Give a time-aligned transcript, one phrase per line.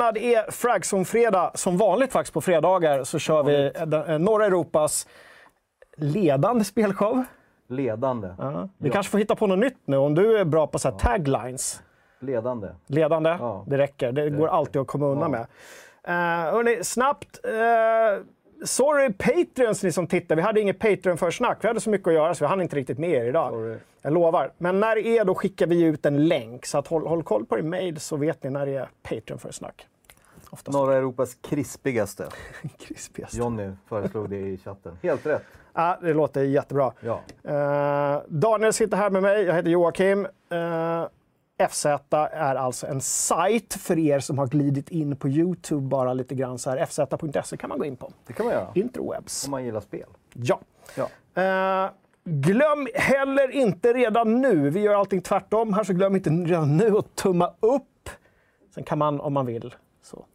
[0.00, 0.34] hallå och välkomna!
[0.34, 1.50] Det är Fragzone-fredag.
[1.54, 3.72] Som vanligt faktiskt på fredagar så kör vi
[4.12, 5.06] eh, norra Europas
[5.96, 7.24] ledande spelshow.
[7.68, 8.28] Ledande.
[8.38, 8.68] Ja.
[8.78, 10.98] Vi kanske får hitta på något nytt nu om du är bra på så här
[10.98, 11.82] taglines.
[12.20, 12.68] Ledande.
[12.86, 13.64] Ledande, Ja.
[13.66, 14.12] det räcker.
[14.12, 15.40] Det går alltid att komma undan med.
[16.08, 16.14] Uh,
[16.52, 17.40] hörni, snabbt.
[17.44, 18.24] eh,
[18.64, 20.36] sorry Patreons ni som tittar.
[20.36, 21.58] Vi hade inget Patreon-försnack.
[21.60, 23.50] Vi hade så mycket att göra så vi hann inte riktigt med er idag.
[23.52, 23.76] Sorry.
[24.02, 24.52] Jag lovar.
[24.58, 26.66] Men när det är då skickar vi ut en länk.
[26.66, 29.86] Så att håll, håll koll på din mail så vet ni när det är Patreon-försnack.
[30.50, 32.28] Oftast Norra Europas krispigaste.
[32.78, 33.34] krispigast.
[33.34, 34.98] Jonny föreslog det i chatten.
[35.02, 35.42] Helt rätt.
[35.74, 36.92] Ja, det låter jättebra.
[37.00, 37.20] Ja.
[37.42, 39.42] Eh, Daniel sitter här med mig.
[39.42, 40.26] Jag heter Joakim.
[40.52, 41.06] Uh,
[41.70, 46.34] FZ är alltså en sajt för er som har glidit in på Youtube bara lite
[46.34, 46.58] grann.
[46.58, 48.12] Så här, FZ.se kan man gå in på.
[48.26, 48.68] Det kan man göra.
[48.74, 49.44] Interwebs.
[49.44, 50.06] Om man gillar spel.
[50.32, 50.60] Ja.
[50.94, 51.08] Ja.
[51.42, 51.90] Eh,
[52.24, 56.98] glöm heller inte redan nu, vi gör allting tvärtom här, så glöm inte redan nu
[56.98, 58.10] att tumma upp.
[58.74, 59.74] Sen kan man om man vill.
[60.10, 60.26] Så.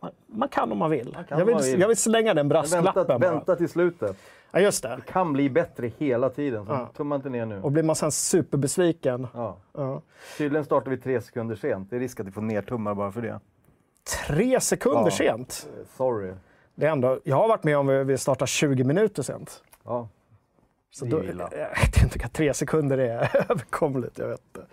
[0.00, 1.12] Man, man kan om man vill.
[1.28, 1.80] kan jag, vill man vill.
[1.80, 4.16] jag vill slänga den brasklappen Vänta, vänta till slutet.
[4.50, 5.00] Ja, just det.
[5.06, 6.66] Kan bli bättre hela tiden.
[6.66, 6.90] Så Ja.
[6.96, 7.62] tumma inte ner nu.
[7.62, 9.26] Och blir man sen superbesviken.
[9.34, 9.56] Ja.
[9.72, 10.02] Ja.
[10.38, 11.90] Tydligen startar vi tre sekunder sent.
[11.90, 13.40] Det är risk att vi får nertummar bara för det.
[14.26, 15.10] Tre sekunder Ja.
[15.10, 15.68] sent.
[15.80, 16.32] Eh, Sorry.
[16.74, 19.62] Det är ändå, jag har varit med om vi- startar 20 minuter sent.
[19.84, 20.08] Ja.
[20.90, 21.68] Så Det då, jag
[22.04, 24.18] inte vilka tre sekunder det är överkomligt.
[24.18, 24.66] Jag vet inte.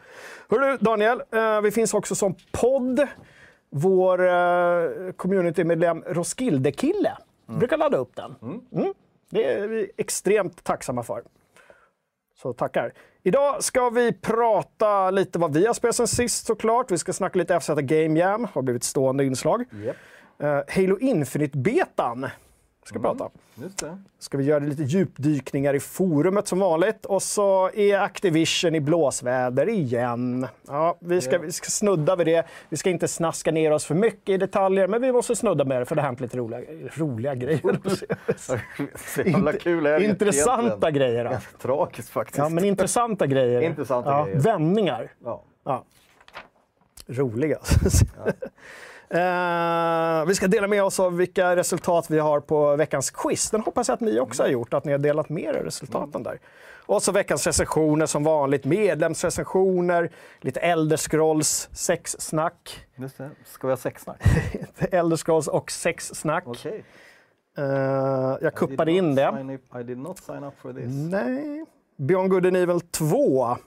[0.49, 3.07] Hörru Daniel, eh, vi finns också som podd.
[3.75, 8.35] Vår eh, communitymedlem Roskilde-kille brukar ladda upp den.
[8.71, 8.93] Mm.
[9.29, 11.23] Det är vi extremt tacksamma för.
[12.35, 12.93] Så tackar.
[13.23, 16.91] Idag ska vi prata lite vad vi har spelat sen sist såklart.
[16.91, 19.65] Vi ska snacka lite FZ Game Jam, har blivit stående inslag.
[19.85, 19.95] Japp.
[20.39, 22.29] Eh, Halo Infinite-betan
[22.85, 23.29] ska vi prata.
[23.55, 23.97] Just det.
[24.19, 27.05] Ska vi göra lite djupdykningar i forumet som vanligt.
[27.05, 30.47] Och så är Activision i blåsväder igen.
[30.67, 31.39] Ja, vi, ska, Ja.
[31.41, 32.45] vi ska snudda vid det.
[32.69, 35.81] Vi ska inte snaska ner oss för mycket i detaljer, men vi måste snudda med
[35.81, 36.59] det för det har hänt lite roliga,
[36.97, 37.79] roliga grejer.
[39.25, 40.93] Jävla kul är det intressanta egentligen.
[40.93, 41.23] grejer.
[41.25, 42.37] Ganska tragiskt faktiskt.
[42.37, 43.61] Ja, men intressanta grejer.
[43.61, 44.39] Intressanta ja, grejer.
[44.39, 45.11] Vändningar.
[45.23, 45.43] Ja.
[45.65, 45.83] Ja.
[47.07, 47.57] Roliga.
[49.13, 53.51] Eh, vi ska dela med oss av vilka resultat vi har på veckans quiz.
[53.51, 56.23] Den hoppas jag att ni också har gjort, att ni har delat med er resultaten
[56.23, 56.39] där.
[56.85, 62.85] Och så veckans recensioner som vanligt, medlemsrecensioner, lite Elder Scrolls sexsnack.
[62.95, 63.29] Just det.
[63.45, 64.21] Ska vi ha sexsnack?
[64.91, 66.43] Elder Scrolls och sexsnack.
[66.47, 66.83] Okej.
[67.57, 67.65] Eh,
[68.41, 69.29] jag kuppade in det.
[69.29, 70.85] Up- I did not sign up for this.
[71.11, 71.65] Nej.
[71.97, 73.07] Beyond Good and Evil 2.
[73.37, 73.57] Vad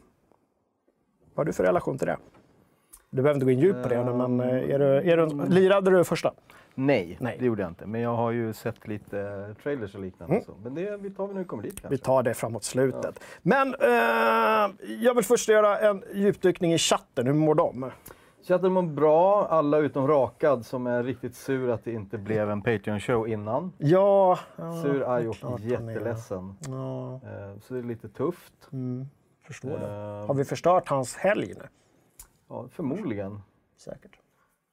[1.37, 2.17] har du för relation till det?
[3.11, 5.91] Du behöver inte gå in djupt på det men eh, är du, är du, lirade
[5.91, 6.33] du första?
[6.75, 7.37] Nej, Nej.
[7.39, 7.87] det gjorde jag inte.
[7.87, 10.43] Men jag har ju sett lite trailers och liknande.
[10.47, 10.53] Så.
[10.63, 11.89] Men det vi tar vi när vi kommer dit kanske.
[11.89, 13.21] Vi tar det framåt slutet.
[13.43, 17.27] Men eh, jag vill först göra en djupdykning i chatten.
[17.27, 17.91] Hur mår de?
[18.49, 22.63] Chatten mår bra, alla utom Rakad som är riktigt sur att det inte blev en
[22.63, 23.73] Patreon-show innan.
[23.79, 24.39] Ja...
[24.57, 26.55] ja Sur, arg och jätteledsen.
[26.69, 28.53] Ja, Eh, Så det är lite tufft.
[28.73, 29.07] mm,
[29.47, 29.87] förstår det.
[29.87, 31.63] Eh, Har vi förstört hans helg nu?
[32.49, 33.41] Ja, förmodligen.
[33.77, 34.19] Säkert.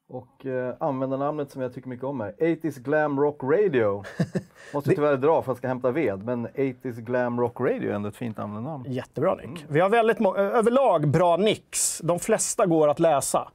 [0.08, 4.04] Och eh, användarnamnet som jag tycker mycket om är 80s Glam Rock Radio.
[4.74, 7.94] Måste tyvärr dra för att jag ska hämta ved, men 80s Glam Rock Radio är
[7.94, 8.84] ändå ett fint användarnamn.
[8.92, 9.66] Jättebra nick.
[9.68, 12.00] Vi har väldigt överlag bra nicks.
[12.04, 13.48] De flesta går att läsa.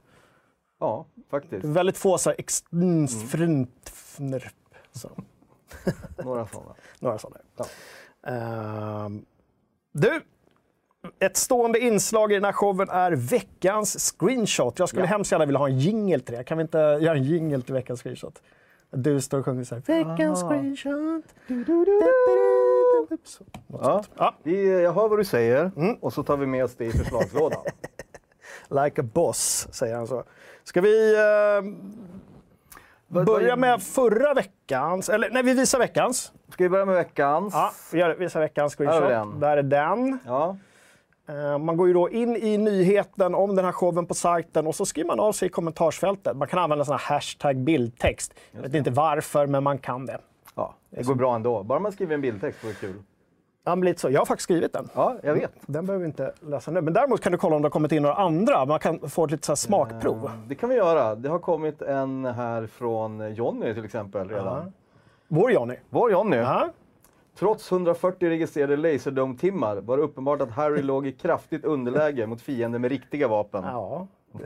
[0.80, 1.64] Ja, faktiskt.
[1.64, 3.04] Väldigt få så här ex- mm,
[3.84, 4.52] fnrp,
[4.92, 5.08] så.
[6.24, 6.74] Några sådana.
[7.00, 7.40] Några sådana.
[7.56, 7.64] Ja.
[8.30, 9.24] Ehm,
[9.92, 10.20] du,
[11.18, 14.78] ett stående inslag i den här showen är veckans screenshot.
[14.78, 15.08] Jag skulle Ja.
[15.08, 16.44] hemskt gärna vilja ha en jingle till det.
[16.44, 18.42] Kan vi inte göra en jingle till veckans screenshot?
[18.90, 19.82] Du står och sjunger så här.
[19.86, 20.48] Veckans Ah.
[20.48, 21.24] screenshot.
[21.46, 22.00] Du, du, du,
[23.66, 24.04] Ja.
[24.16, 25.70] ja, Vi, jag hör vad du säger
[26.00, 27.62] och så tar vi med oss det i förslagslådan.
[28.84, 30.24] like a boss, säger han så.
[30.64, 31.62] Ska vi eh,
[33.24, 35.08] börja med förra veckans?
[35.08, 36.32] Eller nej, vi visar veckans.
[36.52, 37.54] Ska vi börja med veckans?
[37.54, 39.10] Ja, vi gör, visar veckans Här har screenshot.
[39.10, 39.40] vi den.
[39.40, 40.18] Där är den.
[40.26, 40.56] Ja.
[41.30, 44.74] Eh, Man går ju då in i nyheten om den här showen på sajten och
[44.74, 46.36] så skriver man av sig i kommentarsfältet.
[46.36, 48.34] Man kan använda sån här hashtag bildtext.
[48.52, 50.18] Jag vet inte varför, men man kan det.
[50.54, 51.62] ja, det går bra ändå.
[51.62, 52.94] Bara man skriver en bildtext vore kul.
[53.64, 54.10] Ja, men lite så.
[54.10, 54.88] Jag har faktiskt skrivit den.
[54.94, 55.52] Ja, jag vet.
[55.66, 56.80] Den behöver vi inte läsa nu.
[56.80, 58.64] Men däremot kan du kolla om det har kommit in några andra.
[58.66, 60.30] Man kan få ett lite så här smakprov.
[60.48, 61.14] Det kan vi göra.
[61.14, 64.72] Det har kommit en här från Jonny till exempel redan.
[65.28, 65.74] Vår Johnny.
[65.90, 66.36] Vår Jonny.
[66.36, 66.68] Ja.
[67.40, 72.78] Trots 140 registrerade Laserdome-timmar var det uppenbart att Harry låg i kraftigt underläge mot fiender
[72.78, 73.64] med riktiga vapen.
[73.64, 74.08] ja.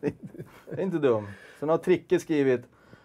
[0.00, 0.12] Det
[0.70, 1.28] är inte dum.
[1.60, 2.60] Sen har Tricke skrivit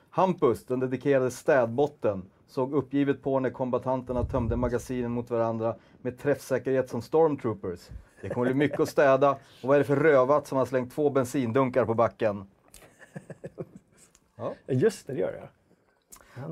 [0.09, 6.89] Hampus, den dedikerade städbotten, såg uppgivet på när kombatanterna tömde magasinen mot varandra med träffsäkerhet
[6.89, 7.89] som stormtroopers.
[8.21, 10.93] Det kommer bli mycket att städa och vad är det för rövat som har slängt
[10.93, 12.45] två bensindunkar på backen?
[14.37, 14.53] Ja.
[14.67, 15.47] Just det, det gör det.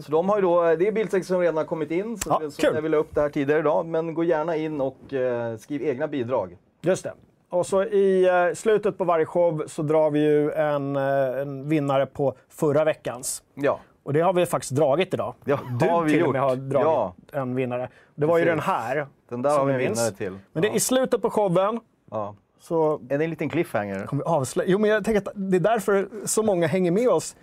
[0.01, 2.39] Så de har ju då, det är bildtext som redan har kommit in, så, Ja,
[2.57, 2.75] kul.
[2.75, 3.85] jag ville upp det här tidigare idag.
[3.85, 6.57] Men gå gärna in och eh, skriv egna bidrag.
[6.81, 7.13] Just det.
[7.49, 11.69] Och så i eh, slutet på varje show så drar vi ju en, eh, en
[11.69, 13.43] vinnare på förra veckans.
[13.53, 15.33] Ja, Och det har vi faktiskt dragit idag.
[15.45, 16.33] Ja, du har vi till och gjort.
[16.33, 17.13] med har dragit Ja.
[17.31, 17.89] en vinnare.
[18.15, 18.65] Det var ju Precis.
[18.65, 19.07] den här.
[19.29, 20.37] den där som har vi en vinnare till.
[20.53, 20.73] Men det, ja.
[20.73, 21.79] i slutet på showen
[22.11, 22.35] ja.
[22.59, 24.05] så Är det en liten cliffhanger?
[24.05, 24.69] kommer vi avslöja.
[24.69, 27.35] Jo, men jag tänker att det är därför så många hänger med oss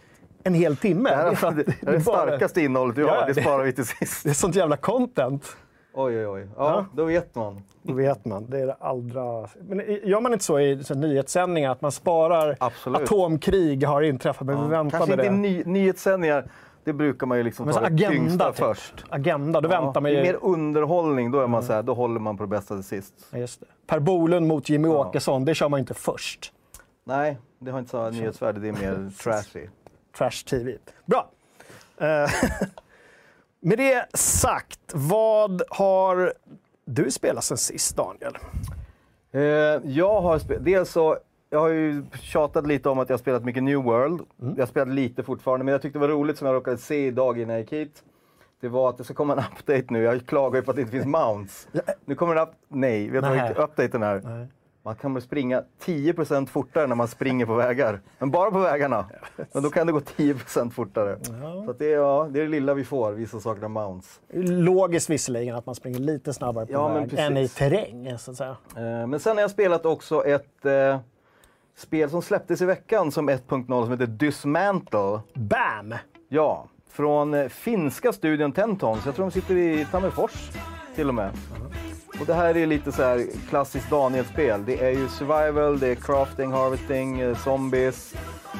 [0.44, 1.10] en hel timme.
[1.10, 3.72] Det här Det det, det är det starkaste innehållet du Ja, har, det sparar vi
[3.72, 4.24] till sist.
[4.24, 5.56] Det är sånt jävla content.
[5.94, 6.48] Oj, oj, oj.
[6.56, 6.86] Ja, Ja.
[6.94, 7.62] då vet man.
[7.82, 8.50] Då vet man.
[8.50, 9.48] Det är det allra...
[9.60, 13.00] Men gör man inte så i så nyhetssändningar att man sparar Absolut.
[13.00, 15.40] atomkrig har inträffat, men vi väntar Kanske med inte det.
[15.40, 16.50] ny, nyhetssändningar,
[16.84, 18.56] det brukar man ju liksom Men ta så det tyngsta agenda, typ.
[18.56, 19.04] först.
[19.08, 20.22] Agenda, då väntar man ju...
[20.22, 23.14] mer underhållning, då är man så här, då håller man på det bästa till sist.
[23.30, 23.66] Ja, just det.
[23.86, 26.52] Per Bolund mot Jimmy Åkesson, det kör man inte först.
[27.04, 29.66] Nej, det har inte så nyhetsvärde, det är mer trashy.
[30.18, 30.76] Trash TV.
[31.06, 31.30] Bra!
[31.98, 32.30] Eh,
[33.60, 36.32] med det sagt, vad har
[36.84, 38.36] du spelat sen sist, Daniel?
[39.32, 39.40] Eh,
[39.90, 41.16] jag har dels så,
[41.50, 44.20] jag har ju tjatat lite om att jag har spelat mycket New World.
[44.42, 44.54] Mm.
[44.58, 47.38] Jag spelat lite fortfarande, men jag tyckte det var roligt som jag råkade se idag
[47.40, 48.02] innan jag gick hit.
[48.60, 50.02] Det var att det ska komma en update nu.
[50.02, 51.68] Jag klagar ju på att det inte finns mounts.
[52.04, 54.20] Nu kommer en up- Nej, vet du vad updaten är?
[54.24, 54.46] Nej.
[54.82, 58.00] Man kan väl springa 10% fortare när man springer på vägar.
[58.18, 59.04] Men bara på vägarna.
[59.52, 61.18] Men då kan det gå 10% fortare.
[61.64, 64.20] Så att det, är, ja, det är det lilla vi får, vi som saknar mounts.
[64.34, 68.36] Logiskt visserligen att man springer lite snabbare på Ja, väg än i terräng, så att
[68.36, 68.56] säga.
[68.76, 70.98] Eh, Men sen har jag spelat också ett eh,
[71.76, 75.20] spel som släpptes i veckan som 1.0 som heter Dismantle.
[75.34, 75.94] Bam!
[76.28, 79.06] Ja, från eh, finska studion Tentons.
[79.06, 80.50] Jag tror de sitter i Tammerfors
[80.94, 81.30] till och med.
[82.20, 84.64] Och det här är lite så här klassiskt Daniel-spel.
[84.66, 88.14] Det är ju survival, det är crafting, harvesting, eh, zombies,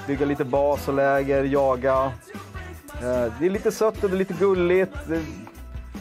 [0.07, 2.13] bygga lite bas och läger, jaga.
[3.03, 4.93] Eh, det är lite sött och det är lite gulligt.
[5.09, 5.23] Det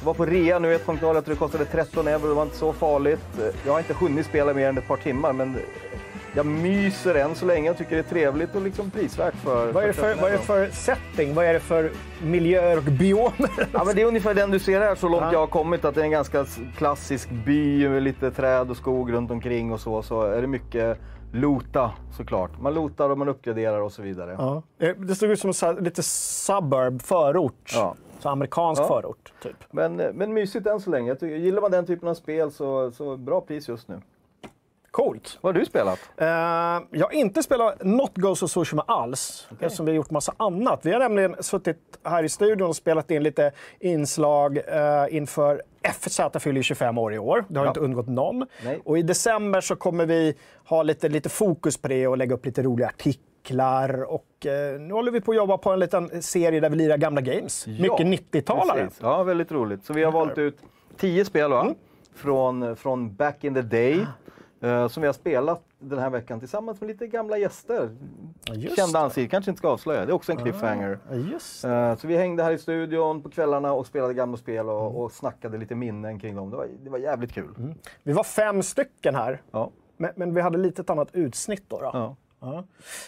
[0.04, 2.74] var på rea nu 1.0, jag tror det kostade 13 euro, det var inte så
[2.74, 3.40] farligt.
[3.40, 5.58] Eh, jag har inte hunnit spela mer än ett par timmar men
[6.36, 9.72] jag myser än så länge och tycker det är trevligt och liksom prisvärt för...
[9.72, 11.34] Vad är, det för, 13 vad är det för setting?
[11.34, 11.92] Vad är det för
[12.24, 13.68] miljöer och biomer?
[13.74, 15.32] Ja, men det är ungefär den du ser här så långt Ja.
[15.34, 15.86] jag har kommit.
[15.86, 16.46] Att det är en ganska
[16.78, 20.02] klassisk by med lite träd och skog runt omkring och så.
[20.02, 20.98] Så är det mycket
[21.32, 22.62] loota såklart.
[22.62, 24.36] Man lootar och man uppgraderar och så vidare.
[24.38, 24.64] Ja.
[24.80, 27.72] Eh, Det såg ut som en lite suburb, förort.
[27.74, 27.96] Ja.
[28.20, 28.88] Så amerikansk Ja.
[28.88, 29.56] förort, typ.
[29.72, 31.08] Men, eh, men mysigt än så länge.
[31.08, 34.02] Jag tycker, gillar man den typen av spel så, så bra pris just nu.
[35.00, 35.38] Coolt.
[35.42, 36.00] Vad har du spelat?
[36.18, 40.34] Eh, jag har inte spelat något Ghost of Tsushima alls, eftersom vi har gjort massa
[40.38, 40.80] annat.
[40.86, 45.62] Vi har nämligen suttit här i studion och spelat in lite inslag eh, inför
[46.00, 47.46] FZ fyller ju 25 år i år.
[47.48, 47.70] Det har Ja.
[47.70, 48.46] inte undgått någon.
[48.66, 48.82] Nej.
[48.86, 50.36] Och i december så kommer vi
[50.66, 54.04] ha lite, lite fokus på det och lägga upp lite roliga artiklar.
[54.04, 56.98] Och eh, nu håller vi på att jobba på en liten serie där vi lirar
[56.98, 57.68] gamla games.
[57.68, 58.84] Mycket 90-talare.
[58.84, 59.00] Precis.
[59.02, 59.86] Ja, väldigt roligt.
[59.86, 60.58] Så vi har valt ut
[60.98, 61.62] tio spel va?
[61.62, 61.76] Mm.
[62.16, 64.06] Från, från back in the day.
[64.62, 67.96] Eh, som vi har spelat den här veckan tillsammans med lite gamla gäster.
[68.54, 70.06] Just Kända ansikten, kanske inte ska avslöja.
[70.06, 71.00] Det är också en cliffhanger.
[71.10, 71.70] Ja, just det.
[71.76, 74.96] Eh, Så vi hängde här i studion på kvällarna och spelade gamla spel och, Mm.
[74.96, 76.50] och snackade lite minnen kring dem.
[76.50, 77.76] Det var, det var jävligt kul.
[78.04, 79.72] Vi var fem stycken här, Ja.
[79.98, 81.80] men, men vi hade lite ett annat utsnitt då.
[81.80, 81.90] då.
[81.94, 82.16] Ja.
[82.40, 82.64] Ja.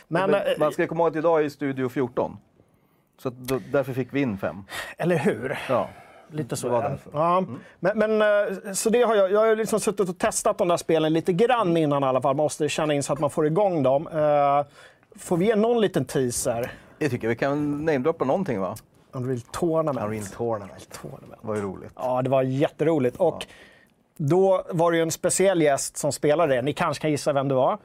[0.07, 2.37] Men, Men, eh, man ska komma ihåg att idag är Studio 14.
[3.17, 4.63] Så då, därför fick vi in fem.
[4.97, 5.59] eller hur?
[5.69, 5.89] Ja.
[6.31, 6.97] Lite så Det är det.
[7.13, 7.43] Ja.
[7.79, 10.77] Men, men, eh, så det har jag, jag har liksom suttit och testat de där
[10.77, 12.35] spelen lite grann innan i alla fall.
[12.35, 14.07] Man måste känna in så att man får igång dem.
[14.07, 14.65] Eh,
[15.15, 16.71] Får vi ge någon liten teaser?
[16.99, 18.75] Jag tycker vi kan namedroppa någonting va?
[19.11, 20.05] Unreal Tournament.
[20.07, 20.89] Unreal Tournament.
[21.01, 21.41] Tournament.
[21.41, 21.91] Det var ju roligt.
[21.95, 23.17] Ja, det var jätteroligt.
[23.17, 23.45] Och
[24.17, 26.61] då var det ju en speciell gäst som spelade det.
[26.61, 27.77] Ni kanske kan gissa vem det var.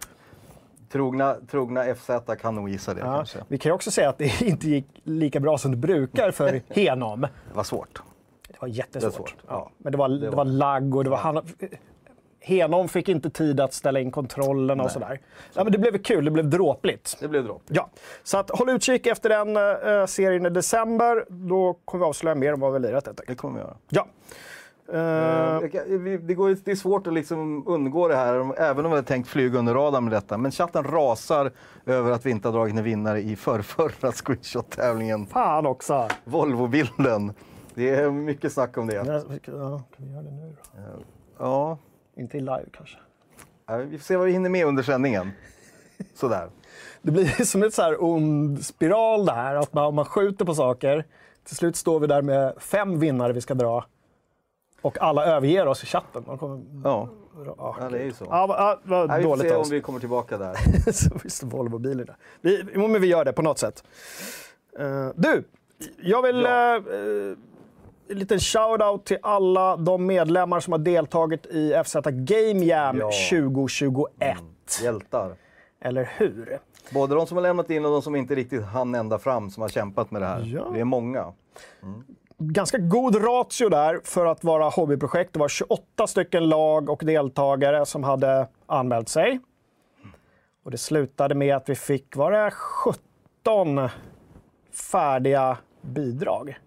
[0.92, 2.10] Trogna, trogna FZ
[2.40, 3.06] kan nog gissa det Ja.
[3.16, 3.38] kanske.
[3.48, 6.60] Vi kan ju också säga att det inte gick lika bra som det brukar för
[6.68, 7.20] Henom.
[7.20, 8.02] Det var svårt.
[8.60, 9.12] Det var jättesvårt.
[9.12, 9.70] Det svårt, Ja.
[9.78, 11.40] Men det var, det var lagg och det var han,
[12.40, 15.20] Henom fick inte tid att ställa in kontrollen och sådär.
[15.54, 17.16] Ja, men det blev kul, det blev dråpligt.
[17.20, 17.62] Det blev dropp.
[17.68, 17.88] Ja,
[18.22, 21.24] så att håll utkik efter den eh, serien i december.
[21.28, 23.76] Då kommer vi avslöja mer om vad vi har lirat helt Det kommer vi göra.
[23.88, 24.06] Ja.
[25.86, 29.08] Vi- Det, går, det är svårt att liksom undgå det här, även om vi hade
[29.08, 30.38] tänkt flyga under radarn med detta.
[30.38, 31.50] Men chatten rasar
[31.86, 35.26] över att vi inte har dragit en vinnare i förrförra screenshot-tävlingen.
[35.26, 36.08] fan också.
[36.24, 37.32] Volvo-bilden.
[37.76, 38.94] Det är mycket snack om det.
[38.94, 41.02] Ja, kan vi göra det nu då?
[41.38, 41.78] Ja,
[42.16, 42.98] Inte i live kanske.
[43.66, 45.30] ja, vi får se vad vi hinner med under sändningen.
[46.14, 46.50] Sådär.
[47.02, 49.54] Det blir som så här ond spiral det här.
[49.54, 51.04] Att man, man skjuter på saker.
[51.44, 53.84] Till slut står vi där med fem vinnare vi ska dra.
[54.82, 56.22] Och alla överger oss i chatten.
[56.26, 56.62] De kommer...
[56.84, 57.08] Ja,
[57.56, 58.24] Ja, det är ju så.
[58.24, 60.54] Ja, ja, vad Nej, vi får dåligt se om vi kommer tillbaka där.
[60.92, 62.16] så visst Volvo-bilen där.
[62.40, 63.84] Vi, men vi gör det på något sätt.
[64.78, 65.44] Eh, du,
[65.96, 66.42] jag vill...
[66.42, 66.76] Ja.
[66.76, 66.82] eh,
[68.08, 73.10] en liten shout-out till alla de medlemmar som har deltagit i FZ Game Jam Ja.
[73.30, 74.38] 2021.
[74.82, 75.34] Hjältar.
[75.80, 76.58] Eller hur?
[76.94, 79.60] Både de som har lämnat in och de som inte riktigt hann ända fram som
[79.62, 80.42] har kämpat med det här.
[80.54, 80.70] Ja.
[80.74, 81.32] Det är många.
[82.38, 85.32] ganska god ratio där för att vara hobbyprojekt.
[85.32, 89.40] Det var 28 stycken lag och deltagare som hade anmält sig.
[90.64, 93.88] Och det slutade med att vi fick, var det 17
[94.72, 96.58] färdiga bidrag?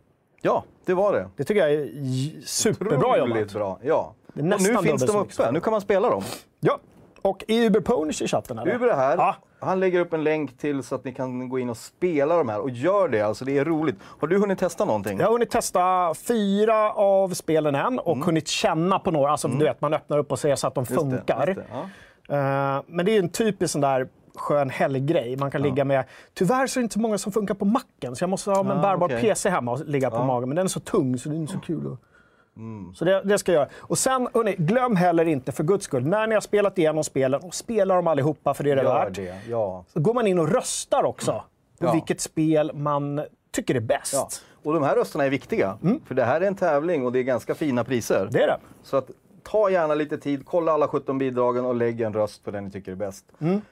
[0.42, 1.30] Ja, det var det.
[1.36, 3.54] Det tycker jag är superbra jobbat.
[3.54, 3.80] Bra.
[3.84, 4.14] Ja.
[4.34, 5.52] Det är och nu finns de uppe.
[5.52, 6.24] Nu kan man spela dem.
[6.60, 6.80] Ja,
[7.22, 8.76] och är Uber Ponish i chatten eller?
[8.76, 9.18] Uber är här.
[9.18, 9.36] Ja.
[9.62, 12.50] Han lägger upp en länk till så att ni kan gå in och spela de
[12.50, 12.60] här.
[12.60, 13.96] Och gör det, alltså det är roligt.
[14.20, 15.20] Har du hunnit testa någonting?
[15.20, 19.32] Jag har hunnit testa fyra av spelen än och hunnit känna på några.
[19.32, 20.94] Alltså, du vet, man öppnar upp och ser så att de Mm.
[20.94, 21.48] Just det, funkar.
[21.48, 21.66] just det,
[22.28, 22.78] ja.
[22.78, 24.08] Eh, men det är en typisk sån där
[24.40, 25.38] skön helggrej.
[25.38, 26.04] Man kan ligga med...
[26.34, 28.60] Tyvärr så är det inte så många som funkar på macken, så jag måste ha
[28.60, 29.22] en Ah, bärbar okej.
[29.22, 30.50] PC hemma och ligga på magen.
[30.50, 32.00] Men den är så tung så det är inte så kul att...
[32.94, 33.70] Så det, det ska jag göra.
[33.78, 37.42] Och sen, hörni, glöm heller inte för guds skull, när ni har spelat igenom spelen,
[37.44, 39.84] och spelar dem allihopa för det är det Gör värt, det, ja.
[39.94, 41.32] så går man in och röstar också
[41.80, 41.94] på Ja.
[41.94, 44.14] vilket spel man tycker är bäst.
[44.14, 44.30] ja.
[44.64, 45.78] Och de här rösterna är viktiga.
[46.06, 48.28] För det här är en tävling och det är ganska fina priser.
[48.32, 48.58] Det är det.
[48.84, 49.10] Så att,
[49.52, 52.72] ta gärna lite tid, kolla alla 17 bidragen och lägg en röst på den ni
[52.72, 53.26] tycker är bäst.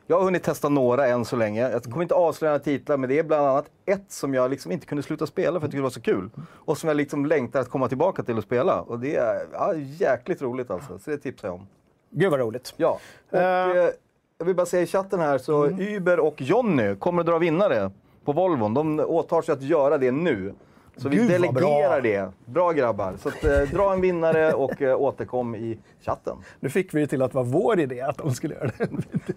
[0.08, 1.70] Jag har hunnit testa några än så länge.
[1.70, 4.72] Jag kommer inte avslöja några titlar, men det är bland annat ett som jag liksom
[4.72, 6.30] inte kunde sluta spela för att det var så kul.
[6.50, 8.82] Och som jag liksom längtar att komma tillbaka till och spela.
[8.82, 11.68] Och det är ja, jäkligt roligt alltså, så det tipsar jag om.
[12.10, 12.74] Gud vad roligt.
[12.78, 13.90] Ja, och eh,
[14.38, 17.92] jag vill bara säga i chatten här så Uber och Jonny kommer att dra vinnare
[18.26, 18.74] på Volvon.
[18.74, 20.54] De åtar sig att göra det nu.
[20.98, 22.12] Så vi Gud, vad delegerar bra.
[22.12, 22.32] det.
[22.46, 23.14] Bra grabbar.
[23.22, 26.38] Så att, eh, dra en vinnare och eh, återkom i chatten.
[26.60, 28.90] Nu fick vi det till att vara vår idé att de skulle göra det.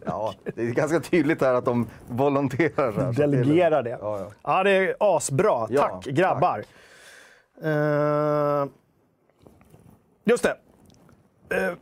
[0.05, 2.93] Ja, det är ganska tydligt här att de volonterar.
[2.93, 3.99] Här, så att Delegera det.
[4.01, 4.31] Ja, ja.
[4.43, 5.67] Ja, det är asbra.
[5.71, 6.65] Ja, tack grabbar.
[7.63, 8.67] Eh,
[10.25, 10.57] just det.
[11.55, 11.77] Uh,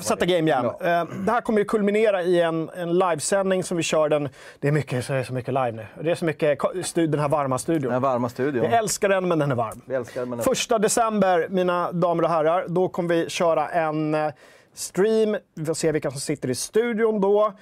[0.00, 0.10] FZ.
[0.20, 0.64] Game Jam.
[0.80, 1.00] Ja.
[1.00, 4.28] Eh, det här kommer ju kulminera i en, en livesändning som vi kör den.
[4.60, 5.86] Det är mycket, så är så mycket live nu.
[6.02, 7.92] Det är så mycket stu- den här varma studion.
[7.92, 8.64] Den varma studion.
[8.64, 9.80] Jag älskar den, men den är varm.
[9.86, 14.32] Vi älskar men Första december, mina damer och herrar, då kommer vi köra en eh,
[14.74, 15.36] stream.
[15.54, 17.52] Vi får se vilka som sitter i studion då.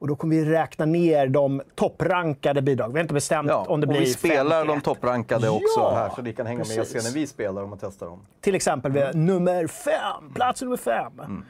[0.00, 2.88] Och då kommer vi räkna ner de topprankade bidrag.
[2.88, 4.66] Vi har inte bestämt Ja, om det och blir vi spelar 51.
[4.68, 7.04] de topprankade också Ja, här så ni kan hänga med och se precis.
[7.14, 8.20] när vi spelar dem och testar dem.
[8.40, 11.12] Till exempel vid nummer fem, plats nummer fem.
[11.18, 11.44] Mm.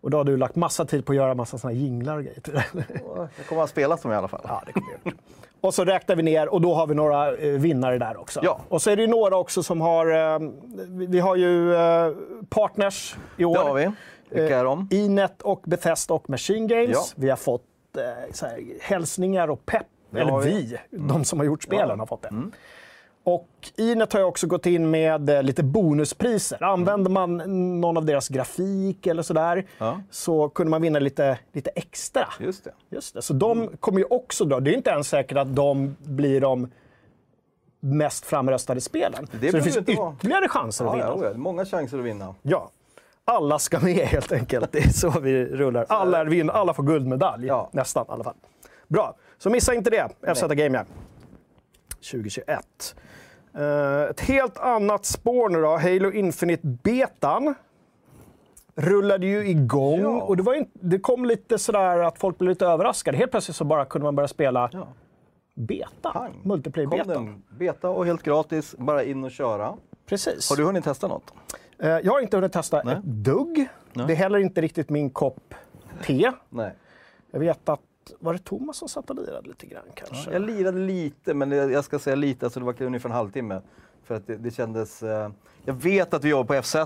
[0.00, 2.40] Och då har du lagt massa tid på att göra massa såna jinglar och grejer
[2.40, 2.64] till det.
[3.04, 4.40] Och Jag kommer att spela dem i alla fall.
[4.44, 5.12] Ja, det kommer vi.
[5.60, 8.40] Och så räknar vi ner och då har vi några eh, vinnare där också.
[8.42, 8.60] Ja.
[8.68, 10.06] Och så är det ju några också som har...
[10.34, 10.38] Eh,
[10.88, 12.12] vi, vi har ju eh,
[12.48, 13.54] partners i år.
[13.54, 13.90] Det har vi.
[14.28, 14.88] Vilka är de?
[14.90, 16.90] Inet och Bethesda och Machine Games.
[16.92, 17.02] Ja.
[17.16, 17.62] Vi har fått
[17.96, 19.86] eh, så här, hälsningar och pepp.
[20.10, 20.50] Det Eller vi,
[20.90, 20.96] vi.
[20.96, 21.08] Mm.
[21.08, 21.96] de som har gjort spelen, Ja.
[21.96, 22.30] har fått det.
[23.24, 26.62] Och Inet har också gått in med eh, lite bonuspriser.
[26.62, 27.36] Använder man
[27.80, 30.00] någon av deras grafik eller sådär Ja.
[30.10, 32.28] så kunde man vinna lite, lite extra.
[32.40, 32.72] Just det.
[32.90, 33.22] Just det.
[33.22, 34.60] Så de kommer ju också dra.
[34.60, 36.70] Det är inte ens säkert att de blir de
[37.80, 39.26] mest framröstade spelen.
[39.26, 40.14] så det finns inte vara.
[40.18, 41.26] ytterligare chanser att Ja, vinna.
[41.28, 42.34] ja, många chanser att vinna.
[42.42, 42.70] Ja.
[43.24, 44.72] Alla ska med helt enkelt.
[44.72, 45.86] Det är så vi rullar.
[45.88, 47.46] Alla, är vinn- alla får guldmedalj.
[47.46, 47.70] Ja.
[47.72, 48.34] Nästan i alla fall.
[48.88, 50.34] Bra, så missa inte det.
[50.34, 50.86] FZ Game Jam
[52.10, 52.94] 2021.
[53.54, 55.76] Eh, ett helt annat spår nu då.
[55.76, 57.54] Halo Infinite betan
[58.74, 60.22] rullade ju igång Ja.
[60.22, 63.16] och det, var inte, det kom lite sådär att folk blev lite överraskade.
[63.16, 64.88] Helt plötsligt så bara kunde man börja spela Ja.
[65.54, 66.28] beta.
[67.14, 67.42] Den.
[67.58, 69.74] Beta och helt gratis, bara in och köra.
[70.06, 70.50] Precis.
[70.50, 71.34] Har du hunnit testa något?
[71.82, 72.94] Eh, jag har inte hunnit testa Nej.
[72.94, 73.68] ett dugg.
[73.92, 74.06] Nej.
[74.06, 75.54] Det är heller inte riktigt min kopp
[76.02, 76.32] te.
[76.48, 76.72] Nej.
[77.30, 77.80] Jag vet att,
[78.18, 80.32] var det Thomas som satt och lirade lite grann kanske?
[80.32, 83.60] Jag lirade lite, men jag ska säga lite, alltså det var ungefär en halvtimme.
[84.04, 85.02] För att det, det kändes...
[85.02, 85.30] Eh,
[85.64, 86.76] jag vet att vi jobbar på FZ,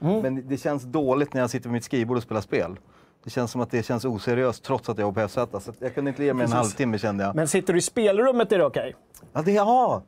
[0.00, 0.20] Mm.
[0.22, 2.76] men det känns dåligt när jag sitter vid mitt skrivbord och spelar spel.
[3.24, 5.64] Det känns som att det känns oseriöst trots att jag jobbar på FZ.
[5.64, 7.34] Så jag kunde inte ge mig en halvtimme kände jag.
[7.34, 8.94] Men sitter du i spelrummet är det okej?
[9.32, 10.02] Ja, det, ja.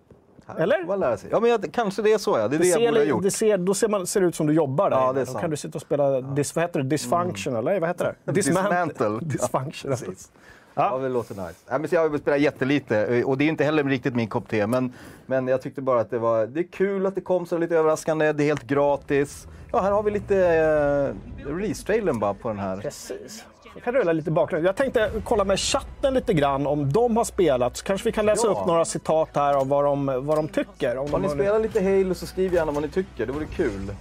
[0.59, 0.85] Eller?
[0.85, 1.29] man lära sig.
[1.33, 2.49] Ja, men jag, kanske det är så ja.
[2.49, 3.23] Det är det, Det jag ser, borde ha gjort.
[3.23, 5.27] det ser, då ser, man, ser det ut som du jobbar där Ja, det är
[5.27, 6.89] Då kan du sitta och spela dis, vad heter det?
[6.89, 8.33] dysfunctional, eller vad heter det?
[8.33, 9.19] Dismantle.
[9.23, 9.99] Dysfunctional.
[10.01, 10.31] Ja, precis.
[10.75, 10.91] Ja.
[10.93, 11.55] Ja, det låter nice.
[11.69, 14.49] Ja, men jag har spelat jättelite eh, och det är inte heller riktigt min kopp
[14.49, 14.67] te.
[14.67, 14.93] Men,
[15.27, 17.77] men jag tyckte bara att det var det är kul att det kom så lite
[17.77, 18.33] överraskande.
[18.33, 19.47] Det är helt gratis.
[19.73, 22.77] Ja, här har vi lite eh, release-trailern bara på den här.
[22.77, 23.45] Precis.
[23.75, 24.67] Jag kan rulla lite bakgrund.
[24.67, 27.77] Jag tänkte kolla med chatten lite grann om de har spelat.
[27.77, 28.53] Så kanske vi kan läsa Ja.
[28.61, 30.97] upp några citat här av vad de, vad de tycker.
[30.99, 33.27] Om de ni spelat lite Halo så skriv gärna vad ni tycker.
[33.27, 33.95] Det vore kul.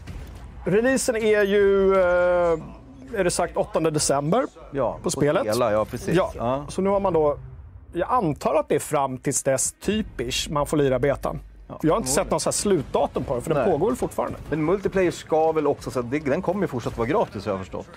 [0.66, 4.44] Releasen är ju, eh, är det sagt, 8 december.
[4.72, 5.42] Ja, På spelet?
[5.42, 6.16] Spela, ja, precis.
[6.16, 6.66] Ja, Ja.
[6.70, 7.38] så nu har man då
[7.94, 11.40] jag antar att det är fram tills dess, typiskt, man får lira betan.
[11.68, 13.72] För jag har inte sett någon så slutdatum på det, för den Nej.
[13.72, 14.38] pågår väl fortfarande.
[14.50, 17.60] Men multiplayer ska väl också, så det, den kommer ju fortsatt vara gratis har jag
[17.60, 17.88] förstått.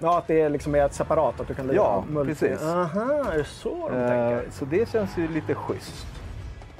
[0.00, 2.34] Ja, att det är liksom är ett separat, att du kan lira Ja, multi.
[2.34, 2.62] precis.
[2.66, 4.32] Aha, är det så de tänker?
[4.32, 6.06] Eh, så det känns ju lite schysst.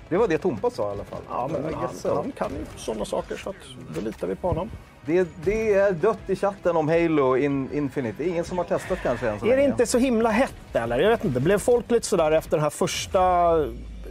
[0.08, 1.20] Det var det Tompa sa i alla fall.
[1.28, 2.14] Ja, men I han, guess so.
[2.14, 3.56] han kan ju sådana saker, så att
[3.94, 4.70] då litar vi på honom.
[5.06, 8.14] det, det är dött i chatten om Halo in, Infinite.
[8.18, 9.68] Det är ingen som har testat kanske än så Är det länge.
[9.68, 10.98] inte så himla hett eller?
[11.00, 11.40] Jag vet inte.
[11.40, 13.20] Blev folk lite sådär efter den här första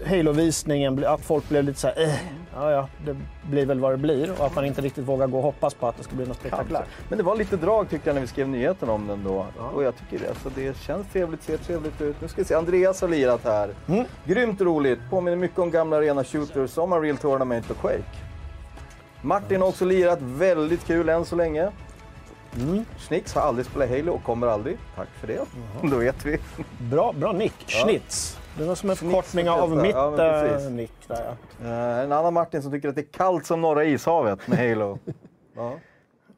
[0.10, 2.10] Halo-visningen, att folk blev lite såhär, eh,
[2.58, 3.16] ja ja, det
[3.50, 4.32] blir väl vad det blir.
[4.40, 6.38] Och att man inte riktigt vågar gå och hoppas på att det ska bli något
[6.38, 6.86] spektakulärt.
[7.10, 9.46] Men det var lite drag tyckte jag när vi skrev nyheten om den då.
[9.74, 10.36] Och jag tycker det.
[10.44, 12.22] Så det känns trevligt, ser trevligt ut.
[12.22, 13.70] Nu ska vi se, Andreas har lirat här.
[13.88, 14.06] Mm.
[14.26, 18.04] Grymt roligt, påminner mycket om gamla arena shooters som Unreal Tournament och Quake.
[19.22, 21.72] Martin har också lirat, väldigt kul än så länge.
[22.56, 22.86] Mm.
[22.98, 24.78] Snix har aldrig spelat Halo och kommer aldrig.
[24.96, 25.46] Tack för det.
[25.92, 26.38] Då vet vi.
[26.80, 27.54] Bra, bra nick.
[27.68, 28.40] Schnitz.
[28.58, 30.92] Det var som en förkortning av mitt Ja, eh, nick.
[31.08, 31.68] Där, ja.
[31.68, 35.00] Eh, en annan Martin som tycker att det är kallt som norra ishavet med Halo.
[35.56, 35.74] ja,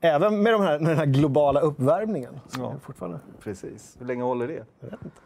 [0.02, 2.40] Även med, de här, med den här globala uppvärmningen.
[2.58, 2.74] Ja.
[2.82, 3.20] fortfarande...
[3.44, 3.96] precis.
[4.00, 4.66] Hur länge håller det?
[4.80, 5.22] Jag vet inte.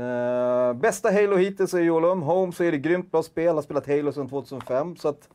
[0.00, 2.22] Eh, bästa Halo hittills är Jolum.
[2.22, 3.54] Home så är det grymt bra spel.
[3.54, 4.96] Har spelat Halo sedan 2005.
[4.96, 5.28] Så att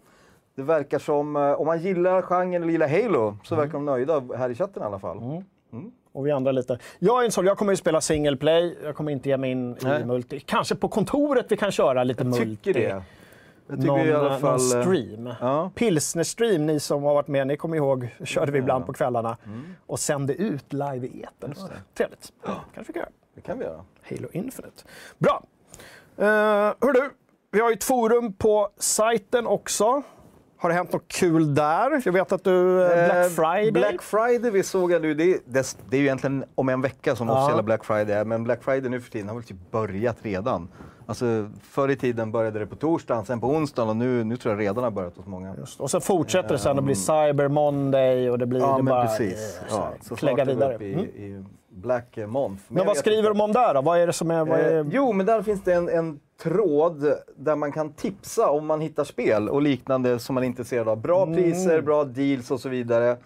[0.55, 3.65] det verkar som, eh, om man gillar genren eller gillar Halo, så Mm.
[3.65, 5.43] verkar de nöjda här i chatten i alla fall.
[6.13, 6.79] Och vi andra lite.
[7.00, 8.77] Jag är en sån, jag kommer ju spela single play.
[8.84, 10.05] Jag kommer inte ge mig in i Nej.
[10.05, 10.39] multi.
[10.39, 12.55] Kanske på kontoret vi kan köra lite multi.
[12.55, 13.03] Tycker det.
[13.67, 14.60] Jag tycker någon, i alla fall...
[14.60, 15.29] någon eh, stream.
[15.41, 15.72] Ja.
[15.75, 18.85] Pilsner-stream, ni som har varit med, ni kommer ihåg, körde vi ibland ja.
[18.85, 19.38] på kvällarna.
[19.46, 19.75] Mm.
[19.85, 21.55] Och sände ut live i etern.
[21.98, 22.33] Trevligt.
[22.44, 23.09] kanske vi kan göra.
[23.35, 23.83] Det kan vi göra.
[24.09, 24.83] Halo Infinite.
[25.18, 25.44] Bra!
[26.20, 27.09] Uh, hör du,
[27.51, 30.03] vi har ju ett forum på sajten också.
[30.64, 32.02] Har det hänt något kul där?
[32.06, 32.84] Jag vet att du...
[32.84, 33.72] eh, Black Eh, Friday?
[33.72, 37.28] Black Friday, vi såg nu, det, det, det är ju egentligen om en vecka som
[37.28, 37.34] Ja.
[37.38, 40.68] officiella Black Friday är, men Black Friday nu för tiden har väl typ börjat redan.
[41.06, 44.54] Alltså förr i tiden började det på torsdagen, sen på onsdagen och nu, nu tror
[44.56, 45.56] jag redan har börjat hos många.
[45.58, 48.84] Just, och sen fortsätter det sen och blir Cyber Monday och det blir Ja, det
[48.84, 49.06] men bara...
[49.08, 49.60] precis.
[49.70, 50.78] så Ja, så klägga är vidare.
[50.86, 51.06] i, Mm.
[51.06, 52.64] i Black Month.
[52.68, 53.30] Men jag vad skriver inte.
[53.30, 53.82] de om där då?
[53.82, 54.46] Vad är det som är...
[54.46, 54.80] Vad är...
[54.80, 58.82] Eh, jo, men där finns det en, en tråd där man kan tipsa om man
[58.82, 60.98] hittar spel och liknande som man är intresserad av.
[61.01, 61.36] Bra Mm.
[61.36, 63.18] priser, bra deals och så vidare.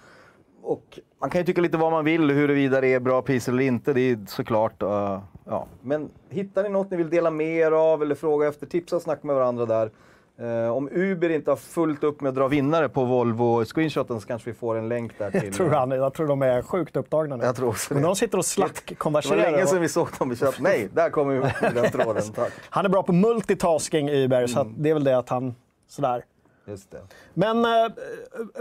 [0.61, 3.63] Och man kan ju tycka lite vad man vill huruvida det är bra priser eller
[3.63, 3.93] inte.
[3.93, 4.83] Det är såklart.
[4.83, 5.65] eh, ja.
[5.81, 9.01] Men hittar ni något ni vill dela med er av eller fråga efter, tipsa och
[9.01, 9.91] snacka med varandra där.
[10.39, 14.49] Eh, om Uber inte har fullt upp med att dra vinnare på Volvo-screenshoten så kanske
[14.49, 15.41] vi får en länk där till...
[15.45, 17.43] Jag tror, han, jag tror de är sjukt upptagna nu.
[17.43, 18.09] Jag tror också Men det.
[18.09, 19.37] de sitter och Det var slack-konverserar.
[19.51, 20.55] länge sedan vi såg dem i chatt.
[20.59, 22.23] Nej, där kommer vi den tråden.
[22.35, 22.51] Tack.
[22.69, 24.73] Han är bra på multitasking, Uber, så Mm.
[24.77, 25.55] det är väl det att han...
[25.89, 26.23] Sådär.
[26.67, 27.01] Just det.
[27.33, 27.71] Men eh,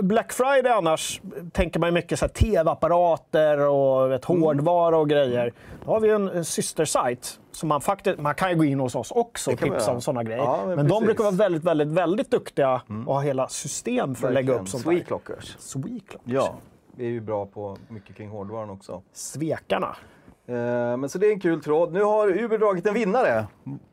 [0.03, 1.21] Black Friday annars
[1.53, 4.42] tänker man mycket så tv-apparater och vet, Mm.
[4.42, 5.53] hårdvara och grejer.
[5.85, 9.11] Då har vi en, en systersajt man faktiskt, man kan ju gå in hos oss
[9.11, 10.38] också och tipsa om sådana grejer.
[10.42, 10.97] Ja, men men de.
[10.97, 11.07] Mm.
[11.07, 14.85] brukar vara väldigt, väldigt, väldigt duktiga och ha hela system för att lägga upp sånt
[14.85, 14.90] där.
[14.90, 15.57] Sweeclockers.
[15.59, 16.21] Sweeclockers.
[16.25, 16.55] Ja,
[16.97, 19.03] vi är ju bra på mycket kring hårdvaran också.
[19.12, 19.97] Svekarna.
[20.47, 20.55] Eh,
[20.97, 21.92] men så det är en kul tråd.
[21.92, 23.47] Nu har Uber dragit en vinnare.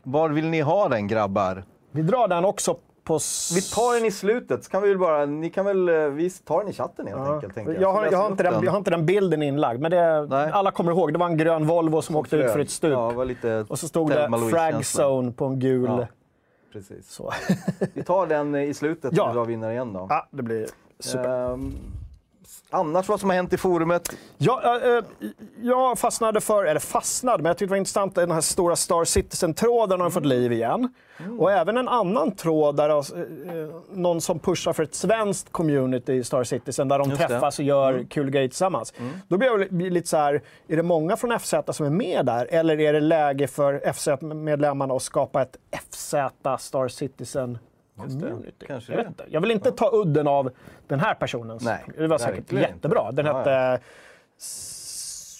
[0.04, 1.64] Var vill ni ha den grabbar?
[1.92, 3.20] Vi drar den också på...
[3.56, 6.30] Vi tar den i slutet, så kan vi väl bara, ni kan väl, eh, vi
[6.30, 7.34] tar den i chatten helt Ja.
[7.36, 7.58] enkelt.
[7.58, 7.82] Jag.
[7.82, 10.72] Jag, har, jag, har inte den, jag har inte den bilden inlagd, men det, alla
[10.72, 11.14] kommer ihåg.
[11.14, 12.92] Det var en grön Volvo som åkte ut för ett stup.
[12.92, 14.82] Ja, lite och så stod det Frag.
[14.84, 15.86] Zone på en gul...
[15.86, 16.08] Ja.
[16.74, 17.10] Precis.
[17.12, 17.32] Så.
[17.94, 19.24] Vi tar den eh, i slutet Ja.
[19.24, 20.08] och vi drar vinnare igen då.
[20.10, 20.68] ja, det blir
[21.00, 21.54] super.
[21.54, 21.74] Ehm,
[22.74, 24.10] annars vad som har hänt i forumet?
[24.38, 25.04] Ja, eh, eh,
[25.62, 29.06] jag fastnade för, eller fastnade, men jag tyckte det var intressant, den här stora Star
[29.06, 30.94] Citizen-tråden har fått liv igen.
[31.40, 36.24] Och även en annan tråd där eh, någon som pushar för ett svenskt community i
[36.24, 37.28] Star Citizen, där de Just det.
[37.28, 38.94] träffas och gör kul grejer tillsammans.
[39.28, 42.26] Då blir jag li- lite så här, är det många från FZ som är med
[42.26, 42.48] där?
[42.52, 45.58] Eller är det läge för FZ-medlemmarna att skapa ett
[45.92, 46.14] FZ
[46.60, 47.60] Star Citizen det.
[47.98, 48.66] Community?
[48.68, 49.04] Kanske jag, det.
[49.04, 49.26] vet inte.
[49.28, 50.52] jag vill inte ta udden av
[50.88, 51.64] den här personens.
[51.64, 53.12] Nej, det var säkert jättebra.
[53.12, 53.78] Den Ja, hette ja.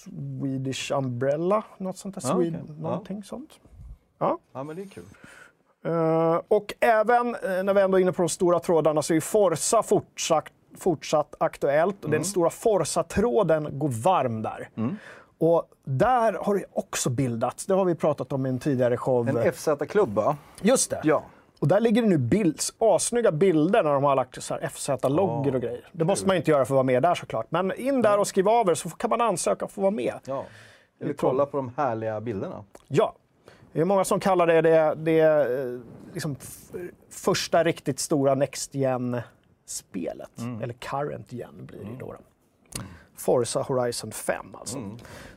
[0.04, 2.22] Swedish Umbrella, något sånt där.
[2.28, 2.58] Ja, Swede.
[2.68, 2.74] Ja.
[2.82, 3.50] Någonting sånt.
[4.18, 4.38] Ja.
[4.52, 5.04] Ja, men det är kul.
[5.84, 9.20] Eh, och även eh, när vi ändå är inne på de stora trådarna så är
[9.20, 10.44] Forza fortsatt,
[10.78, 11.96] fortsatt aktuellt.
[11.98, 12.18] Och Mm.
[12.18, 14.68] Den stora Forza-tråden går varm där.
[15.38, 19.28] Och där har det också bildats, det har vi pratat om i en tidigare show.
[19.28, 20.36] En FZ-klubb va?
[20.62, 21.00] Just det.
[21.04, 21.22] Ja.
[21.64, 25.48] Och där ligger det nu bild, assnygga bilder när de har lagt så här FZ-loggor
[25.48, 25.88] Ja, och grejer.
[25.92, 27.46] Det måste man ju inte göra för att vara med där såklart.
[27.50, 30.14] Men in där och skriv av er så kan man ansöka för att vara med.
[30.26, 30.44] ja.
[31.00, 32.64] Eller kolla på de härliga bilderna.
[32.88, 33.14] Ja.
[33.72, 35.80] Det är många som kallar det det, det eh,
[36.12, 36.36] liksom
[37.10, 40.30] första riktigt stora Next Gen-spelet.
[40.62, 42.06] Eller Current Gen blir det ju då.
[42.06, 42.18] då.
[43.16, 44.78] Forza Horizon 5 alltså.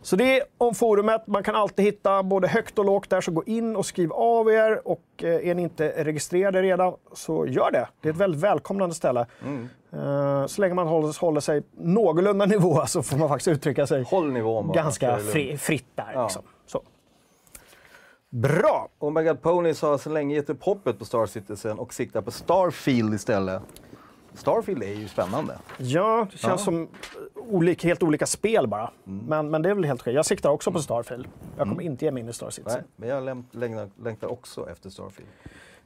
[0.02, 1.28] Så det är om forumet.
[1.28, 4.52] Man kan alltid hitta både högt och lågt där, så gå in och skriv av
[4.52, 4.88] er.
[4.88, 7.88] Och eh, är ni inte registrerade redan, så gör det.
[8.02, 9.26] Det är ett väldigt välkomnande ställe.
[9.94, 14.04] Eh, så länge man håller, håller sig någorlunda nivå så får man faktiskt uttrycka sig
[14.04, 14.74] Håll nivån bara.
[14.74, 16.12] ganska fri, fritt där.
[16.14, 16.24] Ja.
[16.24, 16.42] Liksom.
[16.66, 16.82] Så.
[18.30, 18.88] Bra!
[19.00, 23.14] God Ponies har sedan länge gett upp hoppet på Star Citizen och siktar på Starfield
[23.14, 23.62] istället.
[24.38, 25.58] Starfield är ju spännande.
[25.78, 26.66] Ja, det känns Ja.
[26.66, 26.88] som
[27.36, 28.92] olika, helt olika spel bara.
[29.08, 29.26] Mm.
[29.28, 30.14] Men, men det är väl helt okej.
[30.14, 31.28] Jag siktar också på Starfield.
[31.58, 32.82] Jag kommer inte ge mig in i Star Citizen.
[32.82, 35.30] Nej, men jag längtar, längtar också efter Starfield.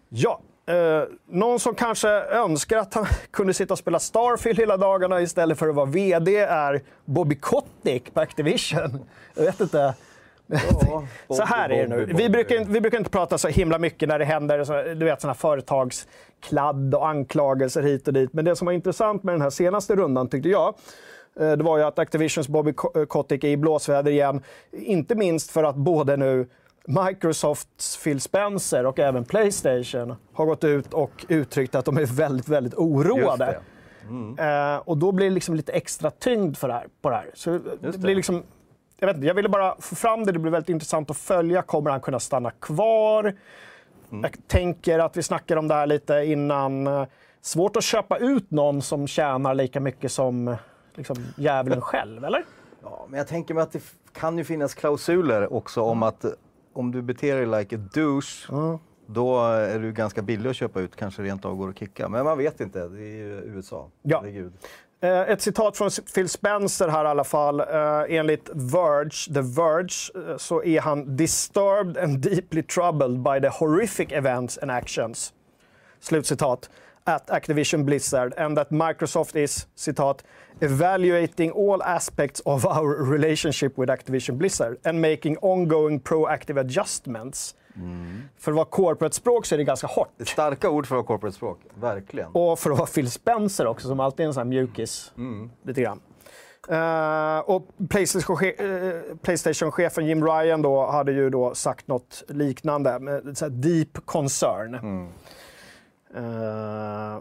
[0.10, 5.22] Ja, eh, någon som kanske önskar att han kunde sitta och spela Starfield hela dagarna
[5.22, 9.00] istället för att vara VD är Bobby Kotick på Activision.
[9.34, 9.94] Jag vet inte.
[11.28, 12.06] Ja, Så här är det nu.
[12.14, 15.06] Vi brukar, inte- vi brukar inte prata så himla mycket när det händer så, du
[15.06, 18.34] vet, såna företagskladd och anklagelser hit och dit.
[18.34, 20.76] Men det som var intressant med den här senaste rundan tyckte jag,
[21.40, 24.42] eh, det var ju att Activisions Bobby eh, Kotick är i blåsväder igen.
[24.72, 26.48] Inte minst för att både nu
[26.88, 32.48] Microsofts Phil Spencer och även Playstation har gått ut och uttryckt att de är väldigt,
[32.48, 33.46] väldigt oroade.
[34.38, 34.44] Det.
[34.44, 37.26] Eh, och då blir det liksom lite extra tyngd för det här, på det här.
[37.34, 37.60] Så det
[37.92, 37.98] det.
[37.98, 38.44] blir liksom,
[39.02, 41.62] jag, vet inte, jag ville bara få fram det, det blir väldigt intressant att följa.
[41.62, 43.36] Kommer han kunna stanna kvar?
[44.10, 46.90] Jag tänker att vi snackar om det här lite innan.
[47.42, 50.56] Svårt att köpa ut någon som tjänar lika mycket som
[50.96, 52.46] liksom, djävulen själv, eller?
[52.84, 53.84] Ja, men jag tänker mig att det
[54.14, 56.32] kan ju finnas klausuler också om att eh,
[56.74, 58.48] om du beter dig like a douche,
[59.06, 62.10] då är du ganska billig att köpa ut, kanske rent av går att kicka.
[62.10, 63.90] Men man vet inte, det är ju USA.
[64.02, 64.20] Ja.
[64.20, 64.54] Herregud.
[65.04, 67.60] Eh, ett citat från Phil Spencer här i alla fall.
[67.60, 73.50] Eh, enligt Verge, The Verge eh, så är han “disturbed and deeply troubled by the
[73.50, 75.34] horrific events and actions”
[76.00, 76.70] slutcitat,
[77.06, 80.24] at Activision Blizzard and that Microsoft is, citat,
[80.60, 87.56] evaluating all aspects of our relationship with Activision Blizzard and making ongoing proactive adjustments.
[88.38, 90.10] För att vara corporate-språk så är det ganska hårt.
[90.20, 92.30] Starka ord för att vara corporate språk, verkligen.
[92.32, 95.14] Och för att vara Phil Spencer också, som alltid är en sån här mjukis.
[95.64, 96.00] Lite grann.
[96.70, 103.50] Eh, och eh, Playstation-chefen Jim Ryan då hade ju då sagt något liknande, med så
[103.50, 104.74] deep concern.
[106.16, 107.20] Eh,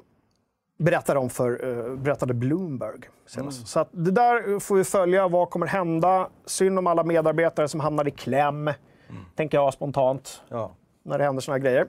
[0.78, 3.68] berättade, om för, eh, berättade Bloomberg senast.
[3.68, 5.28] Så att det där får vi följa.
[5.28, 6.28] Vad kommer hända?
[6.46, 8.70] Synd om alla medarbetare som hamnar i kläm,
[9.36, 10.70] tänker jag spontant, Ja.
[11.02, 11.86] när det händer såna här grejer.